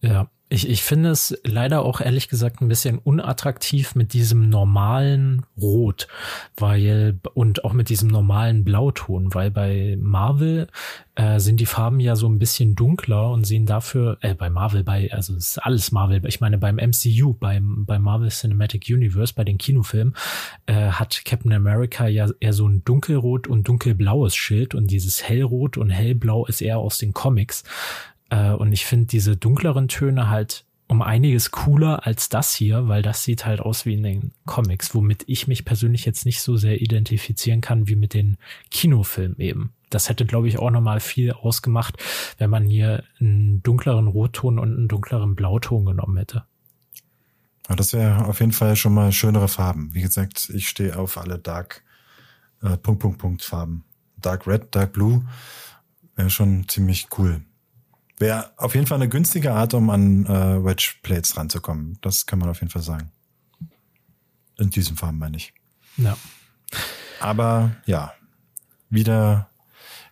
[0.00, 5.44] Ja, ich, ich finde es leider auch ehrlich gesagt ein bisschen unattraktiv mit diesem normalen
[5.60, 6.08] Rot,
[6.56, 10.68] weil und auch mit diesem normalen Blauton, weil bei Marvel
[11.16, 14.84] äh, sind die Farben ja so ein bisschen dunkler und sehen dafür, äh, bei Marvel,
[14.84, 19.34] bei, also es ist alles Marvel, ich meine beim MCU, beim, beim Marvel Cinematic Universe,
[19.34, 20.14] bei den Kinofilmen,
[20.66, 25.76] äh, hat Captain America ja eher so ein dunkelrot und dunkelblaues Schild und dieses hellrot
[25.76, 27.64] und hellblau ist eher aus den Comics.
[28.30, 33.02] Äh, und ich finde diese dunkleren Töne halt um einiges cooler als das hier, weil
[33.02, 36.56] das sieht halt aus wie in den Comics, womit ich mich persönlich jetzt nicht so
[36.56, 38.38] sehr identifizieren kann wie mit den
[38.70, 39.74] Kinofilmen eben.
[39.90, 42.02] Das hätte, glaube ich, auch nochmal viel ausgemacht,
[42.38, 46.44] wenn man hier einen dunkleren Rotton und einen dunkleren Blauton genommen hätte.
[47.68, 49.92] Ja, das wäre auf jeden Fall schon mal schönere Farben.
[49.92, 51.84] Wie gesagt, ich stehe auf alle Dark
[52.62, 53.84] äh, Punkt, Punkt, Punkt Farben.
[54.16, 55.24] Dark Red, Dark Blue
[56.16, 57.42] wäre schon ziemlich cool.
[58.18, 61.98] Wäre auf jeden Fall eine günstige Art, um an äh, Wedge Plates ranzukommen.
[62.00, 63.12] Das kann man auf jeden Fall sagen.
[64.58, 65.54] In diesem Farben meine ich.
[65.96, 66.16] Ja.
[67.20, 68.12] Aber ja,
[68.90, 69.48] wieder,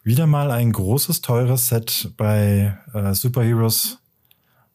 [0.04, 3.98] wieder mal ein großes, teures Set bei äh, Superheroes,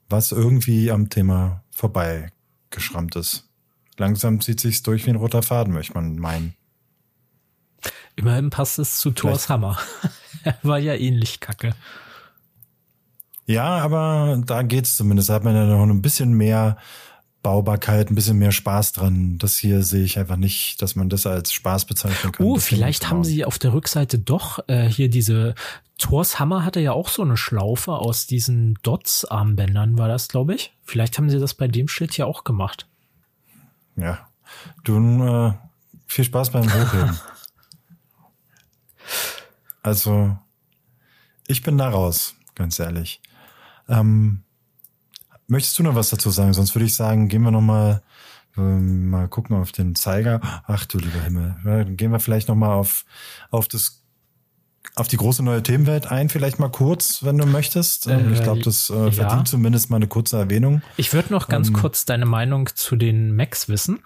[0.09, 2.31] was irgendwie am Thema vorbei
[2.69, 3.47] geschrammt ist.
[3.97, 6.55] Langsam zieht sich's durch wie ein roter Faden, möchte man meinen.
[8.15, 9.77] Immerhin passt es zu Thors Hammer.
[10.43, 11.75] er war ja ähnlich kacke.
[13.45, 15.29] Ja, aber da geht's zumindest.
[15.29, 16.77] Da hat man ja noch ein bisschen mehr
[17.43, 19.37] Baubarkeit, ein bisschen mehr Spaß dran.
[19.37, 22.45] Das hier sehe ich einfach nicht, dass man das als Spaß bezeichnen kann.
[22.45, 25.55] Oh, vielleicht haben sie auf der Rückseite doch äh, hier diese
[26.01, 30.73] Thors Hammer hatte ja auch so eine Schlaufe aus diesen Dots-Armbändern, war das, glaube ich.
[30.83, 32.87] Vielleicht haben sie das bei dem Schild ja auch gemacht.
[33.95, 34.27] Ja.
[34.83, 35.53] Du, äh,
[36.07, 37.19] viel Spaß beim Hochheben.
[39.83, 40.35] also,
[41.47, 43.21] ich bin da raus, ganz ehrlich.
[43.89, 44.43] Ähm,
[45.51, 46.53] Möchtest du noch was dazu sagen?
[46.53, 48.01] Sonst würde ich sagen, gehen wir noch mal
[48.57, 50.39] ähm, mal gucken auf den Zeiger.
[50.65, 51.57] Ach du lieber Himmel.
[51.65, 53.03] Ja, dann gehen wir vielleicht noch mal auf
[53.49, 54.01] auf das
[54.95, 58.07] auf die große neue Themenwelt ein, vielleicht mal kurz, wenn du möchtest.
[58.07, 59.43] Ähm, äh, ich glaube, das äh, verdient ja.
[59.43, 60.81] zumindest mal eine kurze Erwähnung.
[60.95, 63.99] Ich würde noch ganz ähm, kurz deine Meinung zu den Macs wissen.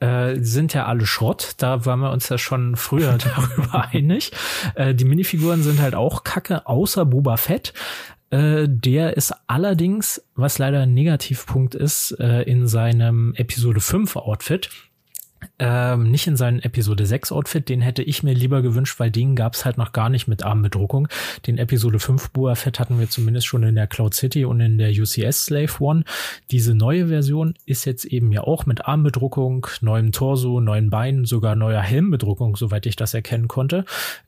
[0.00, 1.54] Äh, sind ja alle Schrott.
[1.56, 4.32] Da waren wir uns ja schon früher darüber einig.
[4.74, 7.72] Äh, die Minifiguren sind halt auch Kacke, außer Boba Fett.
[8.34, 14.70] Äh, der ist allerdings, was leider ein Negativpunkt ist, äh, in seinem Episode 5 Outfit.
[15.58, 19.36] Ähm, nicht in seinem Episode 6 Outfit, den hätte ich mir lieber gewünscht, weil den
[19.36, 21.06] gab's halt noch gar nicht mit Armbedruckung.
[21.46, 24.78] Den Episode 5 Boa Fett hatten wir zumindest schon in der Cloud City und in
[24.78, 26.04] der UCS Slave One.
[26.50, 31.54] Diese neue Version ist jetzt eben ja auch mit Armbedruckung, neuem Torso, neuen Beinen, sogar
[31.54, 33.84] neuer Helmbedruckung, soweit ich das erkennen konnte.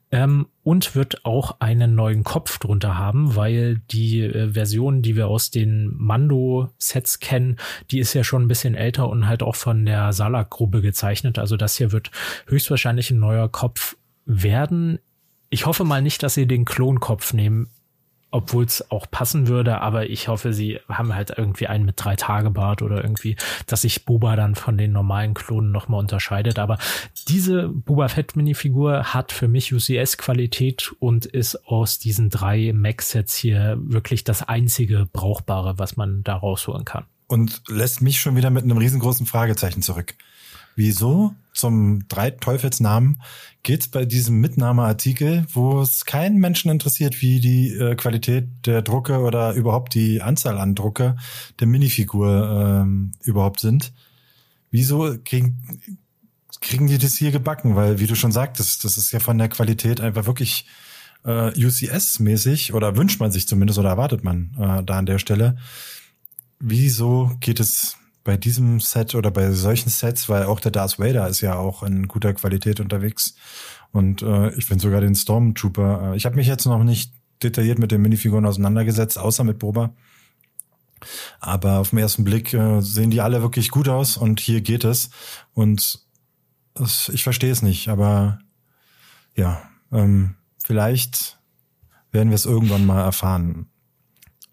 [0.09, 5.27] Ähm, und wird auch einen neuen Kopf drunter haben, weil die äh, Version, die wir
[5.27, 7.57] aus den Mando-Sets kennen,
[7.91, 11.37] die ist ja schon ein bisschen älter und halt auch von der Salak-Gruppe gezeichnet.
[11.39, 12.11] Also das hier wird
[12.47, 14.99] höchstwahrscheinlich ein neuer Kopf werden.
[15.49, 17.69] Ich hoffe mal nicht, dass sie den Klonkopf nehmen
[18.37, 22.15] obwohl es auch passen würde, aber ich hoffe, sie haben halt irgendwie einen mit drei
[22.15, 23.35] Tage Bart oder irgendwie,
[23.65, 26.59] dass sich Boba dann von den normalen Klonen nochmal unterscheidet.
[26.59, 26.77] Aber
[27.27, 33.35] diese Boba Fett Minifigur hat für mich UCS Qualität und ist aus diesen drei Max-Sets
[33.35, 37.05] hier wirklich das einzige brauchbare, was man da rausholen kann.
[37.25, 40.13] Und lässt mich schon wieder mit einem riesengroßen Fragezeichen zurück.
[40.75, 43.21] Wieso zum drei Teufelsnamen
[43.63, 49.19] geht bei diesem Mitnahmeartikel, wo es keinen Menschen interessiert, wie die äh, Qualität der Drucke
[49.19, 51.17] oder überhaupt die Anzahl an Drucke
[51.59, 53.93] der Minifigur ähm, überhaupt sind.
[54.71, 55.81] Wieso kriegen,
[56.61, 57.75] kriegen die das hier gebacken?
[57.75, 60.65] Weil, wie du schon sagtest, das ist ja von der Qualität einfach wirklich
[61.25, 65.57] äh, UCS-mäßig oder wünscht man sich zumindest oder erwartet man äh, da an der Stelle.
[66.59, 67.96] Wieso geht es
[68.27, 71.81] bei diesem Set oder bei solchen Sets, weil auch der Darth Vader ist ja auch
[71.81, 73.35] in guter Qualität unterwegs.
[73.93, 76.11] Und äh, ich finde sogar den Stormtrooper.
[76.11, 79.93] Äh, ich habe mich jetzt noch nicht detailliert mit den Minifiguren auseinandergesetzt, außer mit Boba.
[81.39, 84.83] Aber auf den ersten Blick äh, sehen die alle wirklich gut aus und hier geht
[84.83, 85.09] es.
[85.53, 86.01] Und
[86.73, 88.39] das, ich verstehe es nicht, aber
[89.35, 89.61] ja,
[89.93, 91.39] ähm, vielleicht
[92.11, 93.69] werden wir es irgendwann mal erfahren.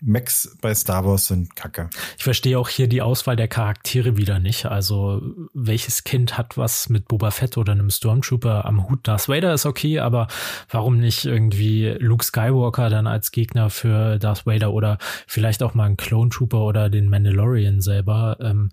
[0.05, 1.89] Macs bei Star Wars sind kacke.
[2.19, 4.67] Ich verstehe auch hier die Auswahl der Charaktere wieder nicht.
[4.67, 5.23] Also
[5.55, 9.01] welches Kind hat was mit Boba Fett oder einem Stormtrooper am Hut?
[9.09, 10.29] Darth Vader ist okay, aber
[10.69, 15.87] warum nicht irgendwie Luke Skywalker dann als Gegner für Darth Vader oder vielleicht auch mal
[15.87, 18.37] ein Clone Trooper oder den Mandalorian selber?
[18.41, 18.71] Ähm,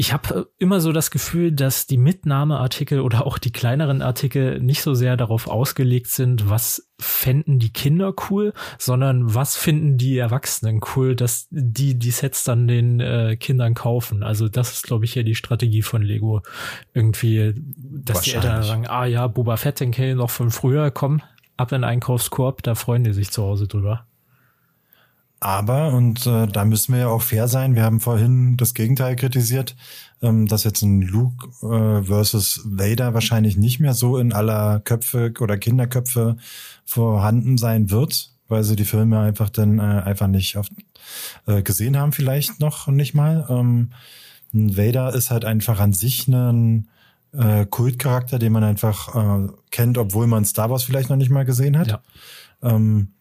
[0.00, 4.58] ich habe äh, immer so das Gefühl, dass die Mitnahmeartikel oder auch die kleineren Artikel
[4.58, 10.16] nicht so sehr darauf ausgelegt sind, was fänden die Kinder cool, sondern was finden die
[10.16, 14.22] Erwachsenen cool, dass die die Sets dann den äh, Kindern kaufen.
[14.22, 16.40] Also das ist, glaube ich, ja die Strategie von Lego.
[16.94, 20.90] Irgendwie, dass die Eltern sagen, ah ja, Boba Fett, den kenne ich noch von früher,
[20.90, 21.20] komm,
[21.58, 24.06] ab in den Einkaufskorb, da freuen die sich zu Hause drüber.
[25.42, 29.16] Aber, und äh, da müssen wir ja auch fair sein, wir haben vorhin das Gegenteil
[29.16, 29.74] kritisiert,
[30.20, 35.32] ähm, dass jetzt ein Luke äh, versus Vader wahrscheinlich nicht mehr so in aller Köpfe
[35.40, 36.36] oder Kinderköpfe
[36.84, 40.72] vorhanden sein wird, weil sie die Filme einfach dann äh, einfach nicht oft,
[41.46, 43.46] äh, gesehen haben, vielleicht noch nicht mal.
[43.48, 43.92] Ähm,
[44.52, 46.88] Vader ist halt einfach an sich ein
[47.32, 51.44] äh, Kultcharakter, den man einfach äh, kennt, obwohl man Star Wars vielleicht noch nicht mal
[51.44, 51.88] gesehen hat.
[51.88, 52.00] Ja.
[52.62, 53.12] Ähm,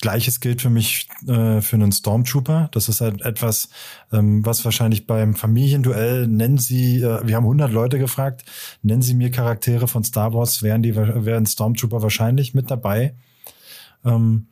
[0.00, 2.68] Gleiches gilt für mich äh, für einen Stormtrooper.
[2.72, 3.68] Das ist halt etwas,
[4.12, 8.44] ähm, was wahrscheinlich beim Familienduell nennen Sie, äh, wir haben 100 Leute gefragt,
[8.82, 13.14] nennen Sie mir Charaktere von Star Wars, wären die, wären Stormtrooper wahrscheinlich mit dabei.
[14.04, 14.46] Ähm,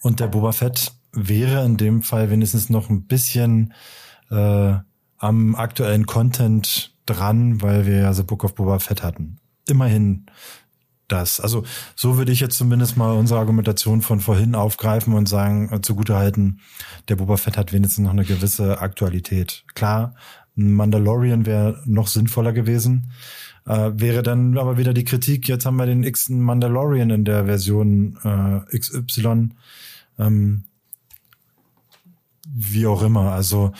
[0.00, 3.74] und der Boba Fett wäre in dem Fall wenigstens noch ein bisschen
[4.30, 4.74] äh,
[5.18, 9.36] am aktuellen Content dran, weil wir ja The Book of Boba Fett hatten.
[9.68, 10.26] Immerhin
[11.08, 11.40] das.
[11.40, 15.80] Also so würde ich jetzt zumindest mal unsere Argumentation von vorhin aufgreifen und sagen, äh,
[15.80, 16.60] zugutehalten,
[17.08, 19.64] der Boba Fett hat wenigstens noch eine gewisse Aktualität.
[19.74, 20.14] Klar,
[20.56, 23.12] ein Mandalorian wäre noch sinnvoller gewesen.
[23.66, 27.44] Äh, wäre dann aber wieder die Kritik, jetzt haben wir den x Mandalorian in der
[27.44, 29.50] Version äh, XY.
[30.18, 30.64] Ähm,
[32.54, 33.32] wie auch immer.
[33.32, 33.72] Also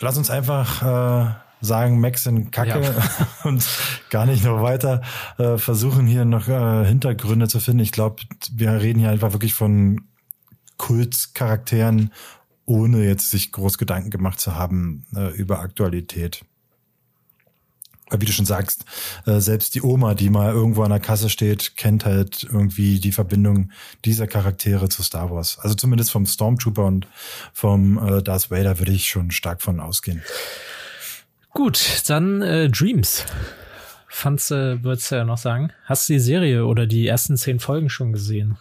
[0.00, 3.28] lass uns einfach äh, sagen, Max sind Kacke ja.
[3.44, 3.66] und
[4.10, 5.00] gar nicht noch weiter
[5.38, 7.80] äh, versuchen hier noch äh, Hintergründe zu finden.
[7.80, 10.02] Ich glaube, wir reden hier einfach wirklich von
[10.76, 12.12] Kultcharakteren,
[12.66, 16.44] ohne jetzt sich groß Gedanken gemacht zu haben äh, über Aktualität.
[18.14, 18.84] Wie du schon sagst,
[19.24, 23.70] selbst die Oma, die mal irgendwo an der Kasse steht, kennt halt irgendwie die Verbindung
[24.04, 25.58] dieser Charaktere zu Star Wars.
[25.60, 27.08] Also zumindest vom Stormtrooper und
[27.54, 30.20] vom Darth Vader würde ich schon stark von ausgehen.
[31.54, 33.24] Gut, dann äh, Dreams.
[34.08, 35.72] Fandst du, äh, würdest du ja noch sagen?
[35.84, 38.58] Hast du die Serie oder die ersten zehn Folgen schon gesehen?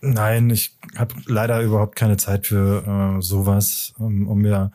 [0.00, 4.72] Nein, ich habe leider überhaupt keine Zeit für äh, sowas, um, um mir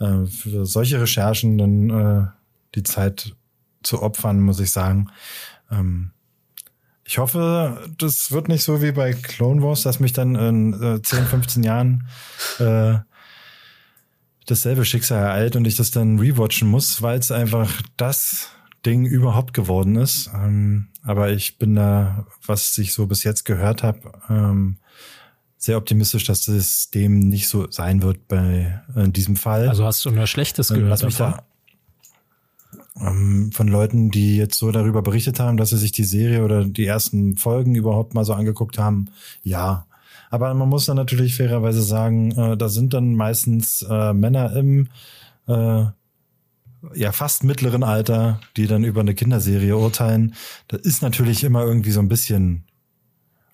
[0.00, 2.26] äh, für solche Recherchen dann äh,
[2.74, 3.34] die Zeit
[3.82, 5.10] zu opfern, muss ich sagen.
[5.70, 6.10] Ähm,
[7.04, 11.02] ich hoffe, das wird nicht so wie bei Clone Wars, dass mich dann in äh,
[11.02, 12.08] 10, 15 Jahren
[12.58, 12.96] äh,
[14.46, 18.48] dasselbe Schicksal ereilt und ich das dann rewatchen muss, weil es einfach das
[18.84, 20.30] Ding überhaupt geworden ist.
[20.34, 24.76] Ähm, aber ich bin da, was ich so bis jetzt gehört habe, ähm,
[25.56, 29.68] sehr optimistisch, dass das dem nicht so sein wird bei in diesem Fall.
[29.68, 30.90] Also hast du nur Schlechtes ähm, gehört?
[30.90, 31.44] Lass mich da,
[33.00, 36.64] ähm, von Leuten, die jetzt so darüber berichtet haben, dass sie sich die Serie oder
[36.64, 39.06] die ersten Folgen überhaupt mal so angeguckt haben.
[39.42, 39.86] Ja,
[40.34, 44.88] aber man muss dann natürlich fairerweise sagen, äh, da sind dann meistens äh, Männer im
[45.46, 45.84] äh,
[46.92, 50.34] ja fast mittleren Alter, die dann über eine Kinderserie urteilen.
[50.66, 52.64] Das ist natürlich immer irgendwie so ein bisschen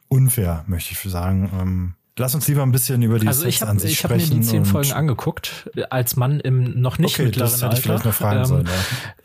[0.09, 1.51] unfair, möchte ich sagen.
[1.61, 4.16] Ähm, Lass uns lieber ein bisschen über die also ich hab, an sich ich sprechen.
[4.16, 7.62] Ich habe mir die zehn Folgen angeguckt, als Mann im noch nicht okay, mittleren das
[7.62, 8.68] hätte ich vielleicht noch fragen ähm, sollen.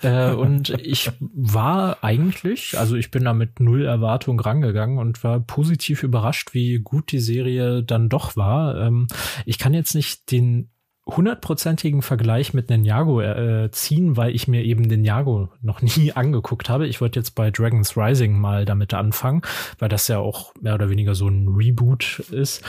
[0.01, 0.31] Ja.
[0.31, 5.39] Äh, und ich war eigentlich, also ich bin da mit null Erwartung rangegangen und war
[5.39, 8.79] positiv überrascht, wie gut die Serie dann doch war.
[8.79, 9.07] Ähm,
[9.45, 10.69] ich kann jetzt nicht den
[11.08, 16.88] hundertprozentigen Vergleich mit Ninjago äh, ziehen, weil ich mir eben Ninjago noch nie angeguckt habe.
[16.88, 19.41] Ich wollte jetzt bei Dragon's Rising mal damit anfangen,
[19.80, 22.64] weil das ja auch mehr oder weniger so ein Reboot ist.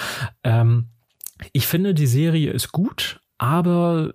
[0.44, 0.88] Ähm,
[1.52, 4.12] ich finde, die Serie ist gut, aber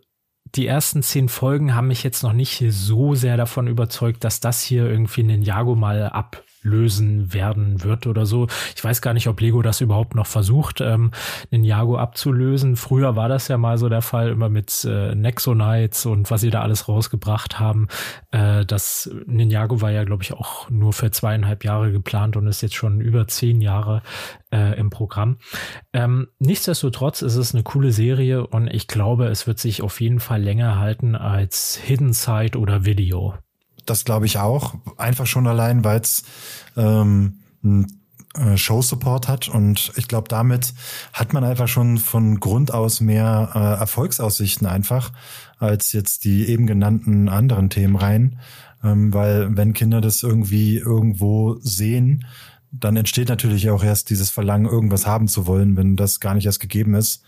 [0.56, 4.62] die ersten zehn Folgen haben mich jetzt noch nicht so sehr davon überzeugt, dass das
[4.62, 8.48] hier irgendwie Ninjago mal ab lösen werden wird oder so.
[8.76, 11.12] Ich weiß gar nicht, ob Lego das überhaupt noch versucht, ähm,
[11.50, 12.76] Ninjago abzulösen.
[12.76, 16.50] Früher war das ja mal so der Fall, immer mit äh, Nexonites und was sie
[16.50, 17.88] da alles rausgebracht haben.
[18.32, 22.62] Äh, das Ninjago war ja, glaube ich, auch nur für zweieinhalb Jahre geplant und ist
[22.62, 24.02] jetzt schon über zehn Jahre
[24.52, 25.38] äh, im Programm.
[25.94, 30.20] Ähm, nichtsdestotrotz ist es eine coole Serie und ich glaube, es wird sich auf jeden
[30.20, 33.36] Fall länger halten als Hidden Side oder Video.
[33.92, 34.76] Das glaube ich auch.
[34.96, 36.24] Einfach schon allein, weil es
[36.78, 40.74] ähm, äh, Show-Support hat und ich glaube, damit
[41.12, 45.12] hat man einfach schon von Grund aus mehr äh, Erfolgsaussichten einfach
[45.60, 48.40] als jetzt die eben genannten anderen Themen rein,
[48.82, 52.26] ähm, weil wenn Kinder das irgendwie irgendwo sehen,
[52.72, 56.46] dann entsteht natürlich auch erst dieses Verlangen, irgendwas haben zu wollen, wenn das gar nicht
[56.46, 57.24] erst gegeben ist.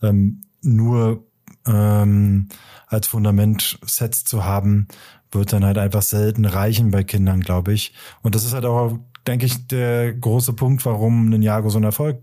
[0.00, 1.26] Ähm, nur
[1.66, 2.48] ähm,
[2.86, 4.86] als Fundament Sets zu haben,
[5.34, 7.94] wird dann halt einfach selten reichen bei Kindern, glaube ich.
[8.22, 12.18] Und das ist halt auch, denke ich, der große Punkt, warum Ninjago so ein Erfolg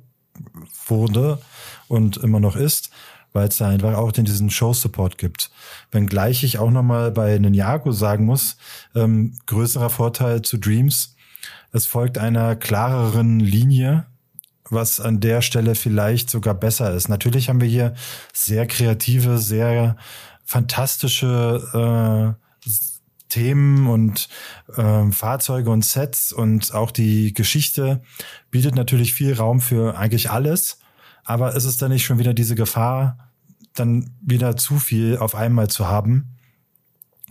[0.88, 1.40] wurde
[1.88, 2.90] und immer noch ist,
[3.34, 5.52] weil es da einfach auch den diesen Show-Support gibt.
[5.92, 8.58] Wenngleich ich auch nochmal bei Ninjago sagen muss,
[8.96, 11.16] ähm, größerer Vorteil zu Dreams,
[11.74, 14.06] es folgt einer klareren Linie,
[14.70, 17.10] was an der Stelle vielleicht sogar besser ist.
[17.10, 17.94] Natürlich haben wir hier
[18.34, 19.96] sehr kreative, sehr
[20.44, 22.41] fantastische äh,
[23.32, 24.30] Themen und
[24.76, 28.04] äh, Fahrzeuge und Sets und auch die Geschichte
[28.52, 30.80] bietet natürlich viel Raum für eigentlich alles.
[31.24, 33.18] Aber ist es dann nicht schon wieder diese Gefahr,
[33.74, 36.36] dann wieder zu viel auf einmal zu haben,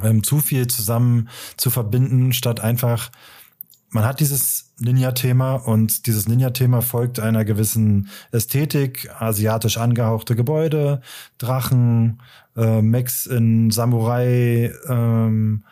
[0.03, 3.11] ähm, zu viel zusammen zu verbinden, statt einfach
[3.93, 11.01] man hat dieses Ninja-Thema und dieses Ninja-Thema folgt einer gewissen Ästhetik, asiatisch angehauchte Gebäude,
[11.39, 12.23] Drachen,
[12.57, 15.65] äh, Mechs in Samurai, ähm,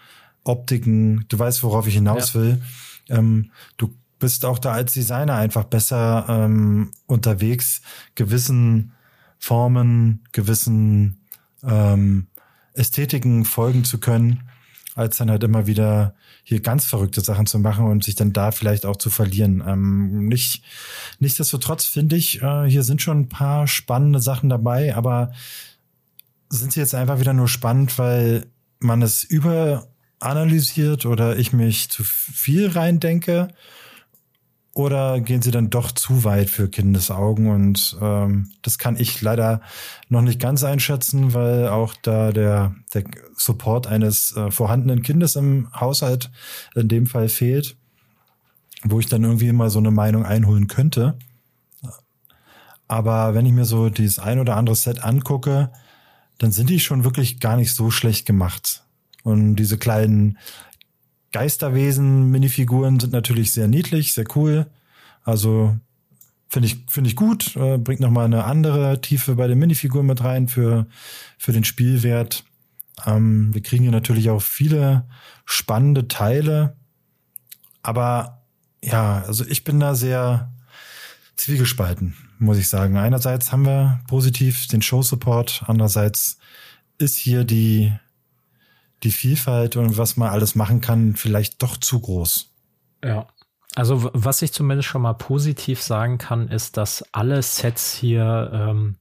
[0.49, 1.25] Optiken.
[1.29, 2.41] Du weißt, worauf ich hinaus ja.
[2.41, 2.63] will.
[3.09, 7.83] Ähm, du bist auch da als Designer einfach besser ähm, unterwegs,
[8.15, 8.93] gewissen
[9.39, 11.21] Formen, gewissen
[11.63, 12.27] ähm,
[12.75, 14.49] Ästhetiken folgen zu können
[14.99, 18.51] als dann halt immer wieder hier ganz verrückte Sachen zu machen und sich dann da
[18.51, 19.63] vielleicht auch zu verlieren.
[19.65, 20.65] Ähm, nicht,
[21.21, 25.31] nichtsdestotrotz finde ich, äh, hier sind schon ein paar spannende Sachen dabei, aber
[26.49, 28.47] sind sie jetzt einfach wieder nur spannend, weil
[28.81, 29.23] man es
[30.19, 33.49] überanalysiert oder ich mich zu viel reindenke?
[34.75, 37.51] Oder gehen sie dann doch zu weit für Kindesaugen?
[37.51, 39.61] Und ähm, das kann ich leider
[40.09, 43.05] noch nicht ganz einschätzen, weil auch da der, der
[43.37, 46.31] Support eines äh, vorhandenen Kindes im Haushalt
[46.77, 47.77] in dem Fall fehlt,
[48.85, 51.19] wo ich dann irgendwie mal so eine Meinung einholen könnte.
[52.87, 55.73] Aber wenn ich mir so dieses ein oder andere Set angucke,
[56.39, 58.85] dann sind die schon wirklich gar nicht so schlecht gemacht.
[59.23, 60.39] Und diese kleinen
[61.33, 64.67] Geisterwesen-Minifiguren sind natürlich sehr niedlich, sehr cool.
[65.23, 65.77] Also
[66.49, 70.07] finde ich finde ich gut, äh, bringt noch mal eine andere Tiefe bei den Minifiguren
[70.07, 70.87] mit rein für
[71.37, 72.45] für den Spielwert.
[73.07, 75.07] Ähm, wir kriegen hier natürlich auch viele
[75.45, 76.77] spannende Teile,
[77.83, 78.43] aber
[78.83, 80.53] ja, also ich bin da sehr
[81.37, 82.97] zwiegespalten, muss ich sagen.
[82.97, 86.39] Einerseits haben wir positiv den Show Support, andererseits
[86.99, 87.93] ist hier die
[89.03, 92.51] die Vielfalt und was man alles machen kann, vielleicht doch zu groß.
[93.05, 93.29] Ja.
[93.75, 98.97] Also was ich zumindest schon mal positiv sagen kann, ist, dass alle Sets hier ähm,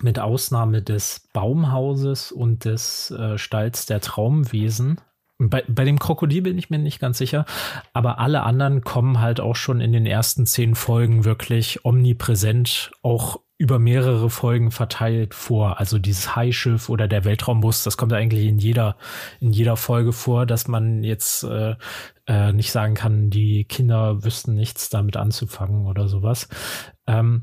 [0.00, 5.00] mit Ausnahme des Baumhauses und des äh, Stalls der Traumwesen
[5.40, 7.46] bei, bei dem Krokodil bin ich mir nicht ganz sicher,
[7.94, 13.40] aber alle anderen kommen halt auch schon in den ersten zehn Folgen wirklich omnipräsent auch
[13.60, 15.78] über mehrere Folgen verteilt vor.
[15.80, 18.96] Also dieses Highschiff oder der Weltraumbus, das kommt eigentlich in jeder,
[19.38, 21.74] in jeder Folge vor, dass man jetzt äh,
[22.26, 26.48] äh, nicht sagen kann, die Kinder wüssten nichts damit anzufangen oder sowas.
[27.06, 27.42] Ähm,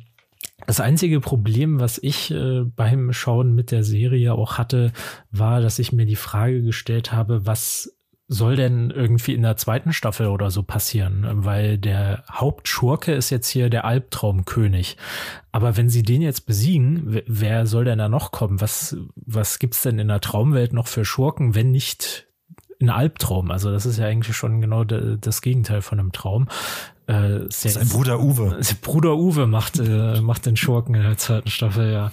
[0.66, 4.94] das einzige Problem, was ich äh, beim Schauen mit der Serie auch hatte,
[5.30, 7.96] war, dass ich mir die Frage gestellt habe, was
[8.30, 11.26] soll denn irgendwie in der zweiten Staffel oder so passieren?
[11.46, 14.98] Weil der Hauptschurke ist jetzt hier der Albtraumkönig.
[15.52, 18.60] Aber wenn sie den jetzt besiegen, wer soll denn da noch kommen?
[18.60, 22.28] Was, was gibt's denn in der Traumwelt noch für Schurken, wenn nicht
[22.82, 23.50] ein Albtraum?
[23.50, 26.50] Also das ist ja eigentlich schon genau das Gegenteil von einem Traum.
[27.08, 28.60] Äh, Sein Bruder Uwe.
[28.82, 32.12] Bruder Uwe macht, äh, macht den Schurken in der zweiten Staffel, ja.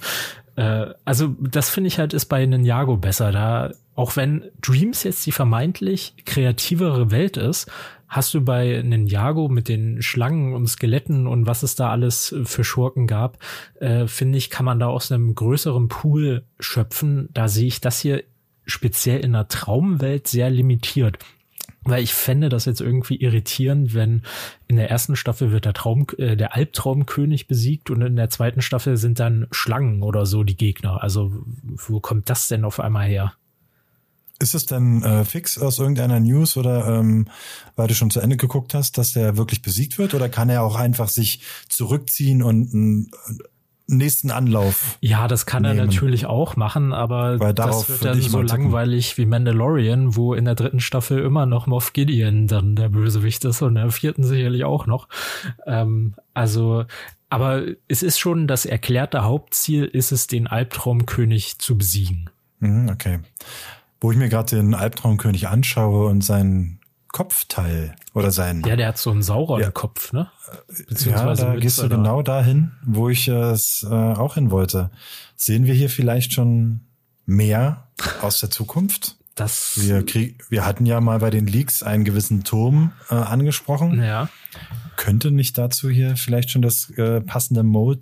[0.55, 3.33] Äh, also das finde ich halt ist bei Ninjago besser.
[3.33, 7.71] Da, auch wenn Dreams jetzt die vermeintlich kreativere Welt ist,
[8.07, 12.63] hast du bei Ninjago mit den Schlangen und Skeletten und was es da alles für
[12.63, 13.39] Schurken gab,
[13.79, 17.29] äh, finde ich, kann man da aus einem größeren Pool schöpfen.
[17.33, 18.23] Da sehe ich das hier
[18.65, 21.19] speziell in der Traumwelt sehr limitiert.
[21.87, 24.23] Weil ich fände das jetzt irgendwie irritierend, wenn
[24.67, 28.61] in der ersten Staffel wird der Traum, äh, der Albtraumkönig besiegt und in der zweiten
[28.61, 31.03] Staffel sind dann Schlangen oder so die Gegner.
[31.03, 31.31] Also
[31.63, 33.33] wo kommt das denn auf einmal her?
[34.39, 37.29] Ist es denn äh, fix aus irgendeiner News oder ähm,
[37.75, 40.13] weil du schon zu Ende geguckt hast, dass der wirklich besiegt wird?
[40.13, 43.11] Oder kann er auch einfach sich zurückziehen und ein
[43.87, 44.97] nächsten Anlauf.
[45.01, 45.77] Ja, das kann nehmen.
[45.77, 50.45] er natürlich auch machen, aber Weil das wird dann so langweilig wie Mandalorian, wo in
[50.45, 54.23] der dritten Staffel immer noch Moff Gideon dann der Bösewicht ist und in der vierten
[54.23, 55.07] sicherlich auch noch.
[55.65, 56.85] Ähm, also,
[57.29, 62.29] aber es ist schon das erklärte Hauptziel, ist es, den Albtraumkönig zu besiegen.
[62.59, 63.19] Mhm, okay.
[64.01, 66.79] Wo ich mir gerade den Albtraumkönig anschaue und seinen
[67.15, 68.61] Kopfteil oder sein.
[68.65, 70.19] Ja, der hat so einen Sauron-Kopf, ja.
[70.19, 70.31] ne?
[70.89, 74.91] Beziehungsweise ja, da gehst du genau dahin, wo ich es äh, auch hin wollte.
[75.37, 76.81] Sehen wir hier vielleicht schon
[77.25, 77.87] mehr
[78.21, 79.15] aus der Zukunft?
[79.35, 84.01] Das wir, krieg, wir hatten ja mal bei den Leaks einen gewissen Turm äh, angesprochen.
[84.03, 84.27] Ja.
[84.97, 88.01] Könnte nicht dazu hier vielleicht schon das äh, passende Mode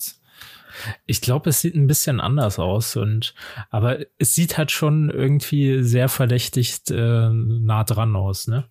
[1.05, 3.33] ich glaube, es sieht ein bisschen anders aus und
[3.69, 8.65] aber es sieht halt schon irgendwie sehr verdächtigt äh, nah dran aus, ne?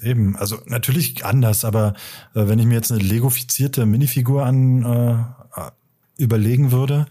[0.00, 1.94] Eben, also natürlich anders, aber
[2.34, 5.70] äh, wenn ich mir jetzt eine legofizierte Minifigur an äh,
[6.16, 7.06] überlegen würde,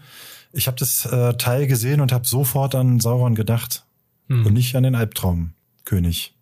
[0.52, 3.84] ich habe das äh, Teil gesehen und habe sofort an Sauron gedacht
[4.28, 4.46] hm.
[4.46, 6.36] und nicht an den Albtraumkönig.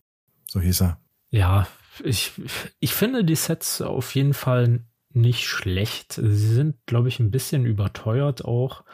[0.46, 0.98] So hieß er.
[1.30, 1.68] Ja,
[2.03, 2.32] ich,
[2.80, 4.80] ich finde die Sets auf jeden Fall
[5.13, 6.15] nicht schlecht.
[6.15, 8.85] Sie sind, glaube ich, ein bisschen überteuert auch.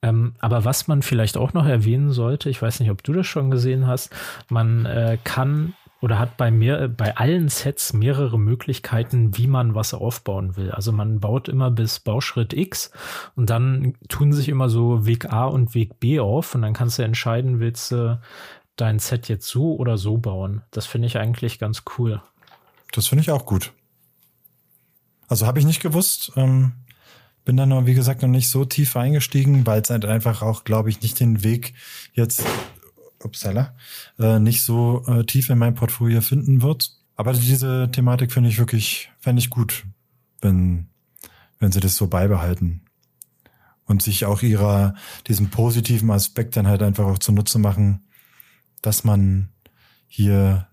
[0.00, 3.26] Ähm, aber was man vielleicht auch noch erwähnen sollte, ich weiß nicht, ob du das
[3.26, 4.14] schon gesehen hast,
[4.48, 9.94] man äh, kann oder hat bei mir bei allen Sets mehrere Möglichkeiten, wie man was
[9.94, 10.70] aufbauen will.
[10.70, 12.92] Also man baut immer bis Bauschritt X
[13.34, 16.98] und dann tun sich immer so Weg A und Weg B auf und dann kannst
[16.98, 18.20] du entscheiden, willst du
[18.76, 20.62] dein Set jetzt so oder so bauen.
[20.70, 22.22] Das finde ich eigentlich ganz cool.
[22.92, 23.72] Das finde ich auch gut.
[25.28, 26.32] Also habe ich nicht gewusst.
[26.36, 26.72] Ähm,
[27.44, 30.64] bin da noch, wie gesagt, noch nicht so tief eingestiegen, weil es halt einfach auch,
[30.64, 31.74] glaube ich, nicht den Weg
[32.12, 32.42] jetzt
[33.22, 33.74] upsala,
[34.18, 36.92] äh, nicht so äh, tief in mein Portfolio finden wird.
[37.16, 39.84] Aber diese Thematik finde ich wirklich, fände ich gut,
[40.40, 40.88] wenn,
[41.58, 42.82] wenn sie das so beibehalten.
[43.86, 44.94] Und sich auch ihrer,
[45.26, 48.06] diesem positiven Aspekt dann halt einfach auch zunutze machen,
[48.82, 49.48] dass man
[50.06, 50.67] hier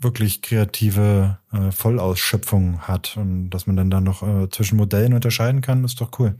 [0.00, 5.60] wirklich kreative äh, Vollausschöpfung hat und dass man dann da noch äh, zwischen Modellen unterscheiden
[5.60, 6.36] kann, ist doch cool.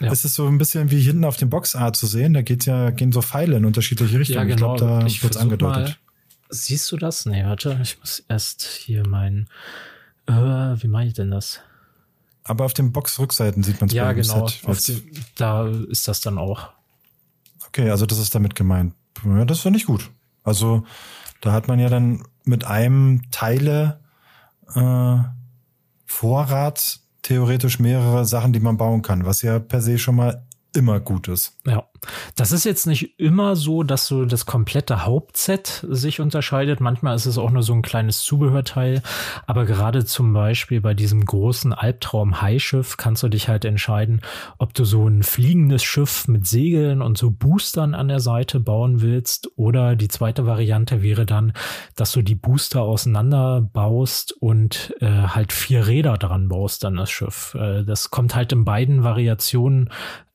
[0.00, 0.10] Ja.
[0.10, 2.34] Es ist so ein bisschen wie hinten auf dem Boxart zu sehen.
[2.34, 4.48] Da geht ja, gehen so Pfeile in unterschiedliche Richtungen.
[4.48, 4.74] Ja, genau.
[4.74, 5.88] Ich glaube, da wird angedeutet.
[5.88, 5.96] Mal,
[6.50, 7.24] siehst du das?
[7.26, 9.48] Nee, warte, ich muss erst hier mein,
[10.26, 11.60] äh, wie mache ich denn das?
[12.44, 14.48] Aber auf den Boxrückseiten sieht man es Ja, genau.
[14.48, 16.70] Set, die, da ist das dann auch.
[17.68, 18.94] Okay, also das ist damit gemeint.
[19.24, 20.10] Ja, das finde ich gut.
[20.42, 20.84] Also
[21.40, 24.00] da hat man ja dann mit einem Teile
[24.74, 25.16] äh,
[26.06, 31.00] Vorrat theoretisch mehrere Sachen, die man bauen kann, was ja per se schon mal immer
[31.00, 31.58] gut ist.
[31.66, 31.84] Ja,
[32.34, 36.80] das ist jetzt nicht immer so, dass so das komplette Hauptset sich unterscheidet.
[36.80, 39.02] Manchmal ist es auch nur so ein kleines Zubehörteil.
[39.46, 44.22] Aber gerade zum Beispiel bei diesem großen Albtraum-High-Schiff kannst du dich halt entscheiden,
[44.58, 49.00] ob du so ein fliegendes Schiff mit Segeln und so Boostern an der Seite bauen
[49.00, 49.50] willst.
[49.56, 51.52] Oder die zweite Variante wäre dann,
[51.96, 57.54] dass du die Booster auseinanderbaust und äh, halt vier Räder dran baust an das Schiff.
[57.54, 59.90] Äh, das kommt halt in beiden Variationen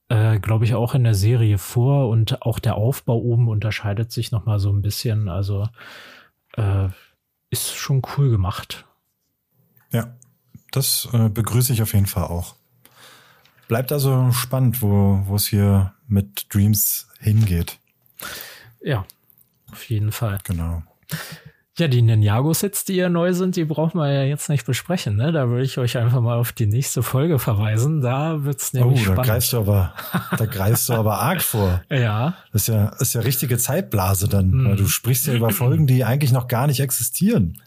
[0.10, 4.32] äh, glaube ich, auch in der Serie vor und auch der Aufbau oben unterscheidet sich
[4.32, 5.30] noch mal so ein bisschen.
[5.30, 5.68] Also
[6.56, 6.90] äh,
[7.50, 8.86] ist schon cool gemacht.
[9.92, 10.16] Ja,
[10.72, 12.56] das äh, begrüße ich auf jeden Fall auch.
[13.68, 17.80] Bleibt also spannend, wo wo es hier mit Dreams hingeht.
[18.82, 19.06] Ja,
[19.72, 20.40] auf jeden Fall.
[20.46, 20.84] Genau.
[21.78, 25.16] Ja, die Ninjago-Sets, die ja neu sind, die brauchen wir ja jetzt nicht besprechen.
[25.16, 25.32] Ne?
[25.32, 28.02] Da würde ich euch einfach mal auf die nächste Folge verweisen.
[28.02, 29.20] Da wird's nämlich oh, spannend.
[29.20, 29.94] Da greifst du aber,
[30.36, 31.82] da greifst du aber arg vor.
[31.90, 32.36] Ja.
[32.52, 34.50] Das ist ja, ist ja richtige Zeitblase dann.
[34.50, 34.78] Mm.
[34.78, 37.62] Du sprichst ja über Folgen, die eigentlich noch gar nicht existieren.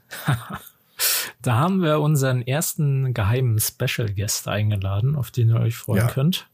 [1.42, 6.08] da haben wir unseren ersten geheimen Special Guest eingeladen, auf den ihr euch freuen ja.
[6.08, 6.49] könnt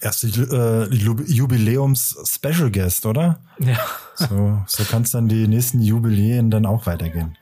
[0.00, 3.40] erste äh, Jubiläums-Special Guest, oder?
[3.58, 3.78] Ja.
[4.14, 7.36] So, so kann es dann die nächsten Jubiläen dann auch weitergehen.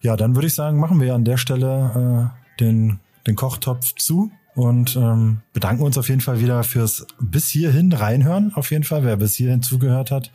[0.00, 4.30] Ja, dann würde ich sagen, machen wir an der Stelle äh, den, den Kochtopf zu
[4.54, 8.52] und ähm, bedanken uns auf jeden Fall wieder fürs bis hierhin reinhören.
[8.54, 10.30] Auf jeden Fall, wer bis hierhin zugehört hat,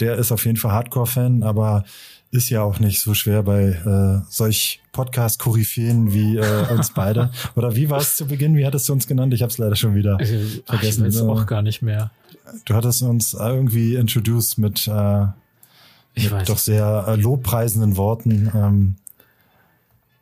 [0.00, 1.84] der ist auf jeden Fall Hardcore-Fan, aber
[2.32, 7.30] ist ja auch nicht so schwer bei äh, solch Podcast-Koryphäen wie äh, uns beide.
[7.56, 8.56] Oder wie war es zu Beginn?
[8.56, 9.34] Wie hattest du uns genannt?
[9.34, 11.06] Ich habe es leider schon wieder ich, vergessen.
[11.06, 12.10] Ich weiß auch gar nicht mehr.
[12.64, 15.26] Du hattest uns irgendwie introduced mit, äh,
[16.14, 18.50] mit doch sehr äh, lobpreisenden Worten.
[18.54, 18.94] Ähm,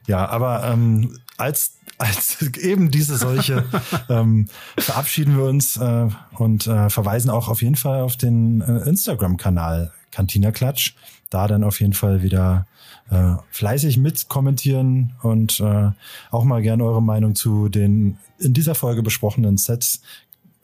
[0.07, 3.65] ja, aber ähm, als als eben diese solche
[4.09, 4.49] ähm,
[4.79, 9.93] verabschieden wir uns äh, und äh, verweisen auch auf jeden Fall auf den äh, Instagram-Kanal
[10.11, 10.95] Cantina Klatsch
[11.31, 12.66] da dann auf jeden Fall wieder
[13.11, 15.91] äh, fleißig mit kommentieren und äh,
[16.31, 20.03] auch mal gerne eure Meinung zu den in dieser Folge besprochenen Sets,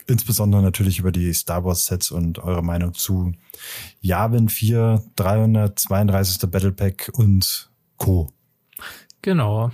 [0.07, 3.33] insbesondere natürlich über die Star Wars Sets und eure Meinung zu
[4.01, 6.49] Yavin 4, 332.
[6.49, 8.29] Battle Pack und Co.
[9.21, 9.71] Genau.